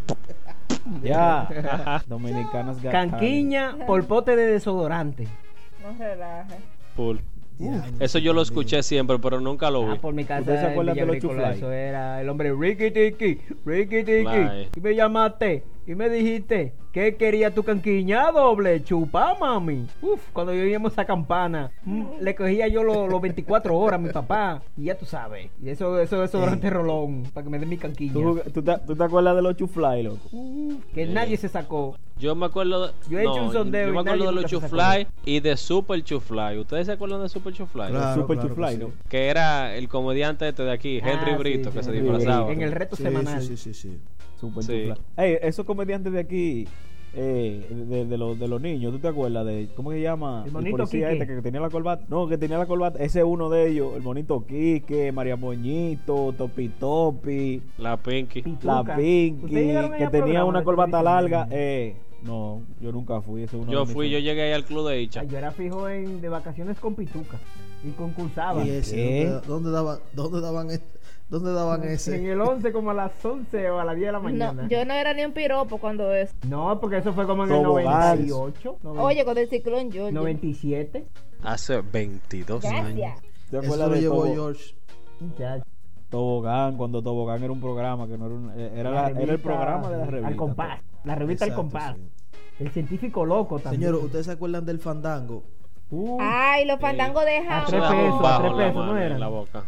[1.03, 2.03] Ya.
[2.07, 5.28] Dominicanas Canquiña por pote de desodorante.
[5.82, 6.57] No relaje.
[7.98, 9.92] Eso yo lo escuché siempre, pero nunca lo vi.
[9.92, 11.16] Ah, por mi casa ¿Ustedes se en acuerdan de los?
[11.57, 14.24] Eso era el hombre Ricky Tiki, Ricky Tiki.
[14.24, 14.68] Fly.
[14.74, 19.87] Y me llamaste y me dijiste que quería tu canquiña doble, chupa mami.
[20.03, 24.03] Uf, cuando yo oíamos esa campana, mm, le cogía yo los los 24 horas a
[24.03, 24.62] mi papá.
[24.76, 25.51] Y ya tú sabes.
[25.62, 28.12] Y eso, eso es durante rolón, para que me den mi canquiña.
[28.12, 30.18] ¿Tú, tú te, tú te acuerdas de los chuflay, loco?
[30.95, 31.97] Que nadie se sacó.
[32.18, 34.45] Yo me acuerdo de, Yo he hecho no, un sondeo yo me acuerdo de los
[34.45, 36.59] Chufly y de Super Chufly.
[36.59, 37.87] ¿Ustedes se acuerdan de Super Chufly?
[37.89, 38.91] Claro, Super claro chuflay, que ¿no?
[38.91, 38.95] sí.
[39.09, 42.01] Que era el comediante este de aquí, Henry Ah, sí, Brito, que sí, se sí.
[42.01, 42.53] disfrazaba.
[42.53, 43.41] En el reto Sí, semanal.
[43.41, 43.99] sí, sí, sí, sí.
[44.41, 44.88] Super Sí.
[45.16, 46.66] Ey, esos comediantes de aquí,
[47.14, 50.45] eh, de, de los, de los niños, ¿tú te acuerdas de cómo se llama?
[50.47, 51.22] El monito policía Quique.
[51.22, 52.05] este que tenía la corbata.
[52.09, 53.03] No, que tenía la corbata.
[53.03, 53.95] Ese es uno de ellos.
[53.97, 58.43] El monito Quique, María Moñito, Topi Topi, La Pinky.
[58.62, 58.82] la.
[58.97, 61.49] Pinky, ¿Ustedes llegaron a ir que tenía una corbata larga.
[61.51, 63.43] Eh, no, yo nunca fui.
[63.43, 65.20] Ese es uno Yo fui, yo llegué ahí al club de Icha.
[65.20, 67.38] Ay, yo era fijo en, de vacaciones con Pituca.
[67.82, 68.62] Y concursaba.
[68.64, 68.68] Y.
[68.70, 70.80] ¿dónde, dónde daban, dónde daban, e-
[71.31, 72.31] dónde daban En ese?
[72.33, 74.62] el 11 como a las 11 o a las 10 de la mañana.
[74.62, 76.35] No, yo no era ni un piropo cuando eso.
[76.49, 78.18] No, porque eso fue como en el Tobogán.
[78.18, 80.12] 98, noven- Oye, con el ciclón George.
[80.12, 81.07] 97.
[81.43, 82.95] Hace 22 años.
[82.97, 83.20] Gracias.
[83.51, 84.74] ¿Te Eso lo llevó Tobo- George.
[85.20, 85.64] Muchacho.
[86.09, 86.76] Tobogán?
[86.76, 89.89] Cuando Tobogán era un programa que no era un, eh, era, la- era el programa
[89.91, 90.28] de la revista.
[90.28, 90.81] Al compás.
[91.05, 91.97] La revista Al Exacto, compás.
[91.97, 92.03] sí.
[92.64, 93.81] El científico loco también.
[93.83, 95.43] Señores, ¿ustedes se acuerdan del fandango?
[95.93, 99.12] Uh, Ay, los fandangos de Ah, tres pesos, tres en pesos, ¿no eran?
[99.12, 99.64] en la boca.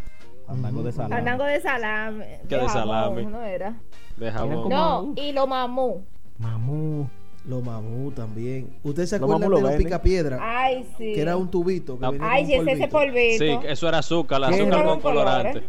[0.53, 1.14] Fandango de salame.
[1.16, 2.38] Fandango de salame.
[2.48, 3.22] ¿Qué de salame?
[3.24, 3.74] No era.
[4.16, 6.03] De No, y lo mamú.
[6.38, 7.09] mamú.
[7.44, 8.68] Los mamú también.
[8.84, 10.38] ¿Ustedes se mamú de lo los picapiedra?
[10.40, 11.12] Ay, sí.
[11.12, 11.98] Que era un tubito.
[11.98, 12.11] Que Ah.
[12.11, 13.44] venía Ay, es ese polvito.
[13.44, 14.61] Sí, eso era azúcar, ¿Qué?
[14.61, 15.62] azúcar con colorante.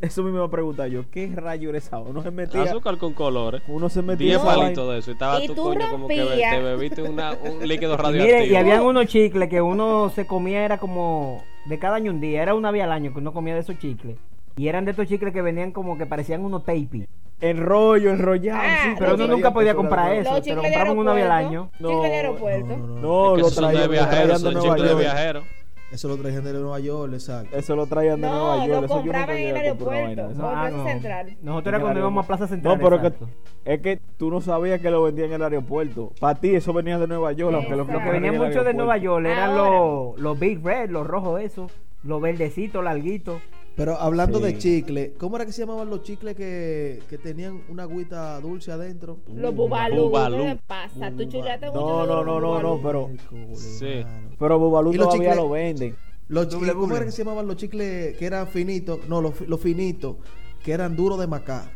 [0.00, 1.04] Eso mismo me iba a preguntar yo.
[1.10, 1.98] ¿Qué rayo era esa?
[1.98, 2.62] Uno se metía.
[2.62, 3.60] Azúcar con colores.
[3.68, 4.26] Uno se metía.
[4.28, 4.62] 10 esa vaina.
[4.62, 5.10] palitos de eso.
[5.10, 6.50] Y estaba Y tu tú coño como que rompías.
[6.56, 8.38] te bebiste una, un líquido radioactivo.
[8.40, 12.20] mire, y habían unos chicles que uno se comía, era como de cada año un
[12.20, 14.16] día, era una vez al año que uno comía de esos chicles.
[14.56, 17.08] Y eran de estos chicles que venían como que parecían unos tape.
[17.40, 18.60] Enrollo, enrollado.
[18.62, 20.42] Ah, sí, Pero uno nunca podía comprar eso.
[20.42, 21.70] Te lo de compraban una vez al año.
[21.78, 22.66] No, Chicles de No, aeropuerto.
[22.66, 23.00] no, no, no.
[23.00, 25.44] No, Es que lo de traían, lo viajeros, son de chicles de viajeros.
[25.90, 27.56] Eso lo traían de Nueva York, exacto.
[27.56, 28.68] Eso lo traían de No, Nueva York.
[28.80, 30.28] lo eso yo compraban nunca en el aeropuerto.
[30.28, 31.26] de No, en Plaza Central.
[31.42, 32.78] Nosotros En era cuando íbamos a Plaza Central.
[32.78, 33.12] No, pero que,
[33.64, 36.12] es que tú no sabías que lo vendían en el aeropuerto.
[36.20, 38.98] Para ti eso venía de Nueva York, aunque lo, que venía en mucho de Nueva.
[38.98, 41.72] York eran los, los Big Red, los rojos esos,
[42.04, 43.40] los verdecitos, larguitos.
[43.76, 47.84] Pero hablando de chicle, ¿cómo era que se llamaban los chicles que, que tenían una
[47.84, 49.18] agüita dulce adentro?
[49.34, 50.04] Los bubalú.
[50.08, 50.36] Bubalú.
[50.38, 51.10] ¿Qué pasa?
[51.12, 53.10] ¿Tú chuleaste mucho No, no, no, no, no, pero
[53.54, 54.04] Sí.
[54.38, 55.36] pero Bubalú ¿Y los todavía chicles?
[55.44, 55.96] lo venden.
[56.28, 59.00] Los chi- Doble ¿Cómo era que se llamaban los chicles que eran finitos?
[59.08, 60.16] No, los, los finitos,
[60.62, 61.72] que eran duros de macá.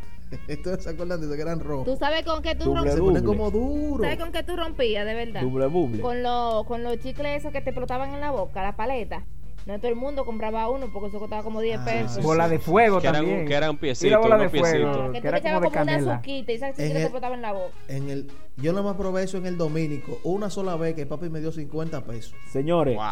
[0.48, 1.36] ¿Ustedes se acuerdan de eso?
[1.36, 1.98] Que eran ¿Tú rojos.
[1.98, 2.96] sabes con qué tú Se rompías?
[3.00, 3.38] ponen Doble.
[3.38, 4.00] como duros.
[4.02, 5.42] ¿Sabes con qué tú rompías, de verdad?
[5.42, 6.00] Doble buble.
[6.00, 9.24] Con, lo, con los chicles esos que te explotaban en la boca, la paleta.
[9.66, 12.12] No todo el mundo compraba uno porque eso costaba como 10 Ah, pesos.
[12.16, 13.46] sí, Bola de fuego Que también.
[13.46, 14.66] que eran Y la piecitos, bola de fuego.
[15.12, 16.96] que que tú era le como de como una azuquita y esa azuquita En te
[16.98, 17.74] el- explotaba en la boca.
[17.88, 20.18] En el, yo nada más probé eso en el dominico.
[20.24, 22.34] Una sola vez que papi me dio 50 pesos.
[22.50, 23.04] Señores, Wow.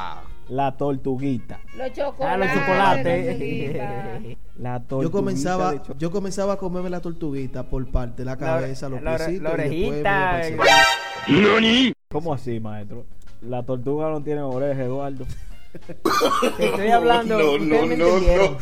[0.50, 1.60] la tortuguita.
[1.76, 2.38] Los Ah, chocolates.
[2.54, 4.38] los chocolates.
[4.58, 5.02] La tortuguita.
[5.02, 9.02] Yo comenzaba, cho- yo comenzaba a comerme la tortuguita por parte, la La- cabeza, los
[9.02, 9.42] la piecitos.
[9.56, 10.54] la y después me orejita, el
[11.88, 11.92] eh.
[12.10, 13.06] ¿Cómo así, maestro?
[13.40, 15.24] La tortuga no tiene oreja, Eduardo.
[16.58, 17.36] Estoy hablando.
[17.54, 18.56] ustedes me entendieron.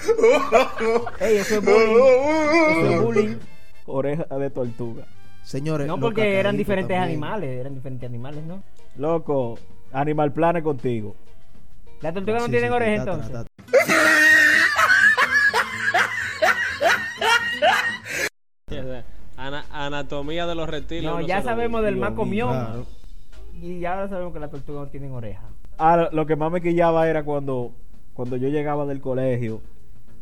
[1.21, 1.97] Ey, eso es bullying.
[2.71, 3.37] Eso es bullying.
[3.87, 5.05] Oreja de tortuga.
[5.43, 7.11] Señores, No, porque eran diferentes también.
[7.19, 7.59] animales.
[7.59, 8.63] Eran diferentes animales, ¿no?
[8.97, 9.59] Loco,
[9.93, 11.17] Animal Planet contigo.
[12.01, 13.33] Las tortugas no Sí, tienen sí, oreja ta, entonces.
[13.33, 13.45] ta,
[19.37, 21.05] Ana- anatomía de los reptiles.
[21.05, 22.07] No, ya sabemos del digo.
[22.09, 22.51] maco mión.
[22.51, 22.87] Claro.
[23.55, 25.43] Y ya ahora sabemos que las tortugas no tienen oreja.
[25.81, 27.73] Ah, lo que más me quillaba era cuando,
[28.15, 29.61] cuando yo llegaba del colegio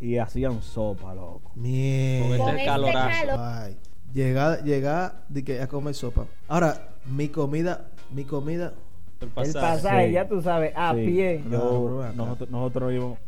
[0.00, 1.50] y hacían sopa, loco.
[1.52, 2.26] Con Mierda.
[2.30, 3.26] este Con este calorazo.
[3.26, 3.40] calor.
[3.40, 3.76] Ay,
[4.14, 6.26] llegar, llegar de que a comer sopa.
[6.46, 8.72] Ahora, mi comida, mi comida,
[9.20, 9.58] El El pasaje.
[9.58, 10.12] pasaje, Sí.
[10.12, 11.04] ya tú sabes, a Sí.
[11.06, 11.42] pie.
[11.50, 12.12] Yo- bro, acá.
[12.14, 13.18] nosotros, nosotros íbamos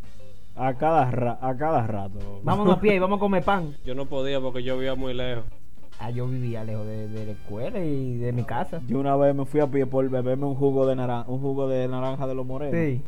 [0.55, 2.19] a cada, ra- a cada rato.
[2.45, 3.75] Vámonos a pie y vamos a comer pan.
[3.85, 5.45] Yo no podía porque yo vivía muy lejos.
[6.03, 8.81] Ah, yo vivía lejos de, de la escuela y de mi casa.
[8.89, 11.69] Yo una vez me fui a pie por beberme un jugo de naranja, un jugo
[11.69, 12.75] de naranja de los morenos.
[12.75, 13.03] Sí.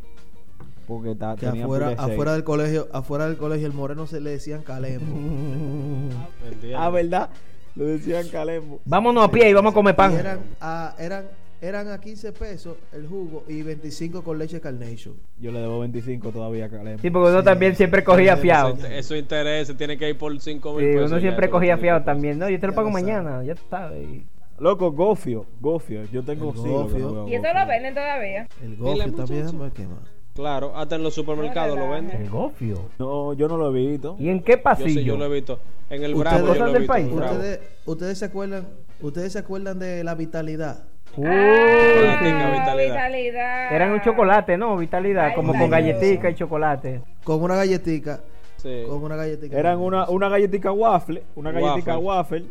[0.86, 4.30] Porque ta- que tenía afuera, afuera del colegio, afuera del colegio el moreno se le
[4.30, 5.06] decían calembo.
[6.44, 6.76] ¿entiendes?
[6.78, 7.30] Ah, ¿verdad?
[7.74, 8.80] Lo decían Calembo.
[8.84, 10.12] Vámonos a pie y vamos a comer Y pan.
[10.12, 11.24] eran a, eran,
[11.62, 15.14] eran a 15 pesos el jugo y 25 con leche Carnation.
[15.38, 17.00] Yo le debo 25 todavía a Calembo.
[17.00, 17.44] Sí, porque uno Sí.
[17.44, 18.76] también siempre cogía fiado.
[18.90, 21.10] Eso, interés, tiene que ir por 5 mil Sí, pesos.
[21.12, 22.36] uno siempre cogía fiado también.
[22.40, 24.06] No, yo te lo pago mañana, ya sabes.
[24.58, 26.04] Loco, Gofio, Gofio.
[26.12, 28.48] Yo tengo que no Y eso lo venden todavía.
[28.60, 30.00] El gofio también, ver qué más.
[30.34, 32.22] Claro, hasta en los supermercados lo venden.
[32.22, 32.88] El gofio.
[32.98, 34.16] No, yo no lo he visto.
[34.18, 35.00] ¿Y en qué Yo sí, pasillo?
[35.02, 35.60] yo lo he visto.
[35.90, 36.94] En el Ustedes- Bravo yo ¿Cosas lo he visto.
[36.96, 37.16] en el país?
[37.16, 37.32] Bravo.
[37.36, 38.66] Ustedes, ustedes se acuerdan,
[39.00, 40.84] ustedes se acuerdan de la vitalidad.
[41.16, 42.24] Uy, sí.
[42.24, 42.78] vitalidad.
[42.86, 43.72] vitalidad.
[43.74, 44.76] Eran un chocolate, ¿no?
[44.76, 47.02] Vitalidad, Ay, como con galletica y chocolate.
[47.24, 48.20] Con una galletica,
[48.56, 48.84] Sí.
[48.88, 49.58] con una galletica.
[49.58, 51.66] Eran una, una galletica waffle, una Waffle.
[51.68, 52.44] galletica waffle,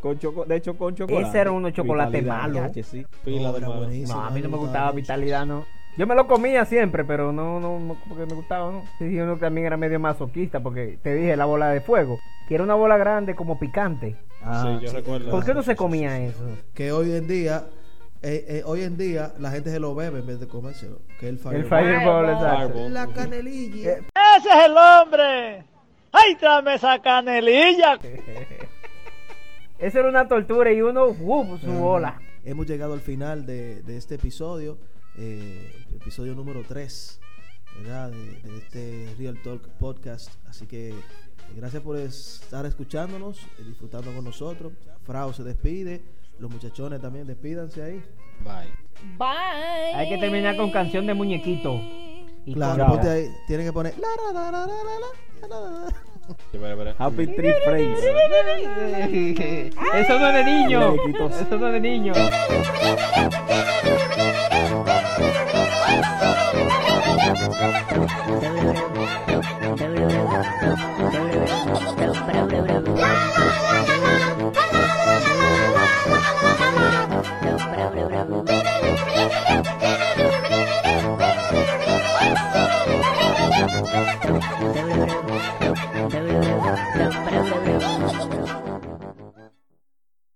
[0.00, 1.28] con choco, de hecho con chocolate.
[1.28, 2.72] Ese era uno chocolate Vitalidad, malo.
[2.82, 3.04] sí.
[3.24, 3.80] Pila No, de era malo.
[3.80, 5.64] buenísimo, No, a mí no me gustaba vitalidad, no.
[5.98, 8.84] Yo me lo comía siempre, pero no, no, no porque me gustaba, ¿no?
[8.98, 12.62] Sí, uno también era medio masoquista, porque te dije la bola de fuego, que era
[12.64, 14.14] una bola grande como picante.
[14.42, 15.30] Ah, sí, yo recuerdo.
[15.32, 16.42] ¿Por qué no se comía eso?
[16.74, 17.64] Que hoy en día,
[18.22, 21.00] eh, eh, hoy en día la gente se lo bebe en vez de comérselo.
[21.18, 21.64] Que el El Fireball.
[21.64, 22.68] Fireball, Fireball.
[22.72, 22.94] Fireball.
[22.94, 23.92] La canelilla.
[23.92, 24.02] Eh,
[24.38, 25.64] ¡Ese es el hombre!
[26.12, 27.98] ¡Ay, tráeme esa canelilla!
[29.78, 31.58] Eso era una tortura y uno, ¡uh!
[31.58, 32.20] su bola.
[32.44, 34.76] Hemos llegado al final de, de este episodio,
[35.16, 37.20] eh, episodio número 3,
[37.78, 38.10] ¿verdad?
[38.10, 40.34] De, de este Real Talk Podcast.
[40.46, 40.94] Así que eh,
[41.56, 44.72] gracias por estar escuchándonos, disfrutando con nosotros.
[45.04, 46.02] Frau se despide,
[46.40, 48.02] los muchachones también, despídanse ahí.
[48.42, 48.72] Bye.
[49.18, 49.94] Bye.
[49.94, 51.78] Hay que terminar con canción de muñequito.
[52.46, 53.26] Y claro, ponte ahí.
[53.46, 53.92] Tienen que poner.
[56.96, 58.00] Happy Tree Friends.
[59.94, 60.94] Eso no es de niño.
[61.28, 62.12] Eso no es de niño.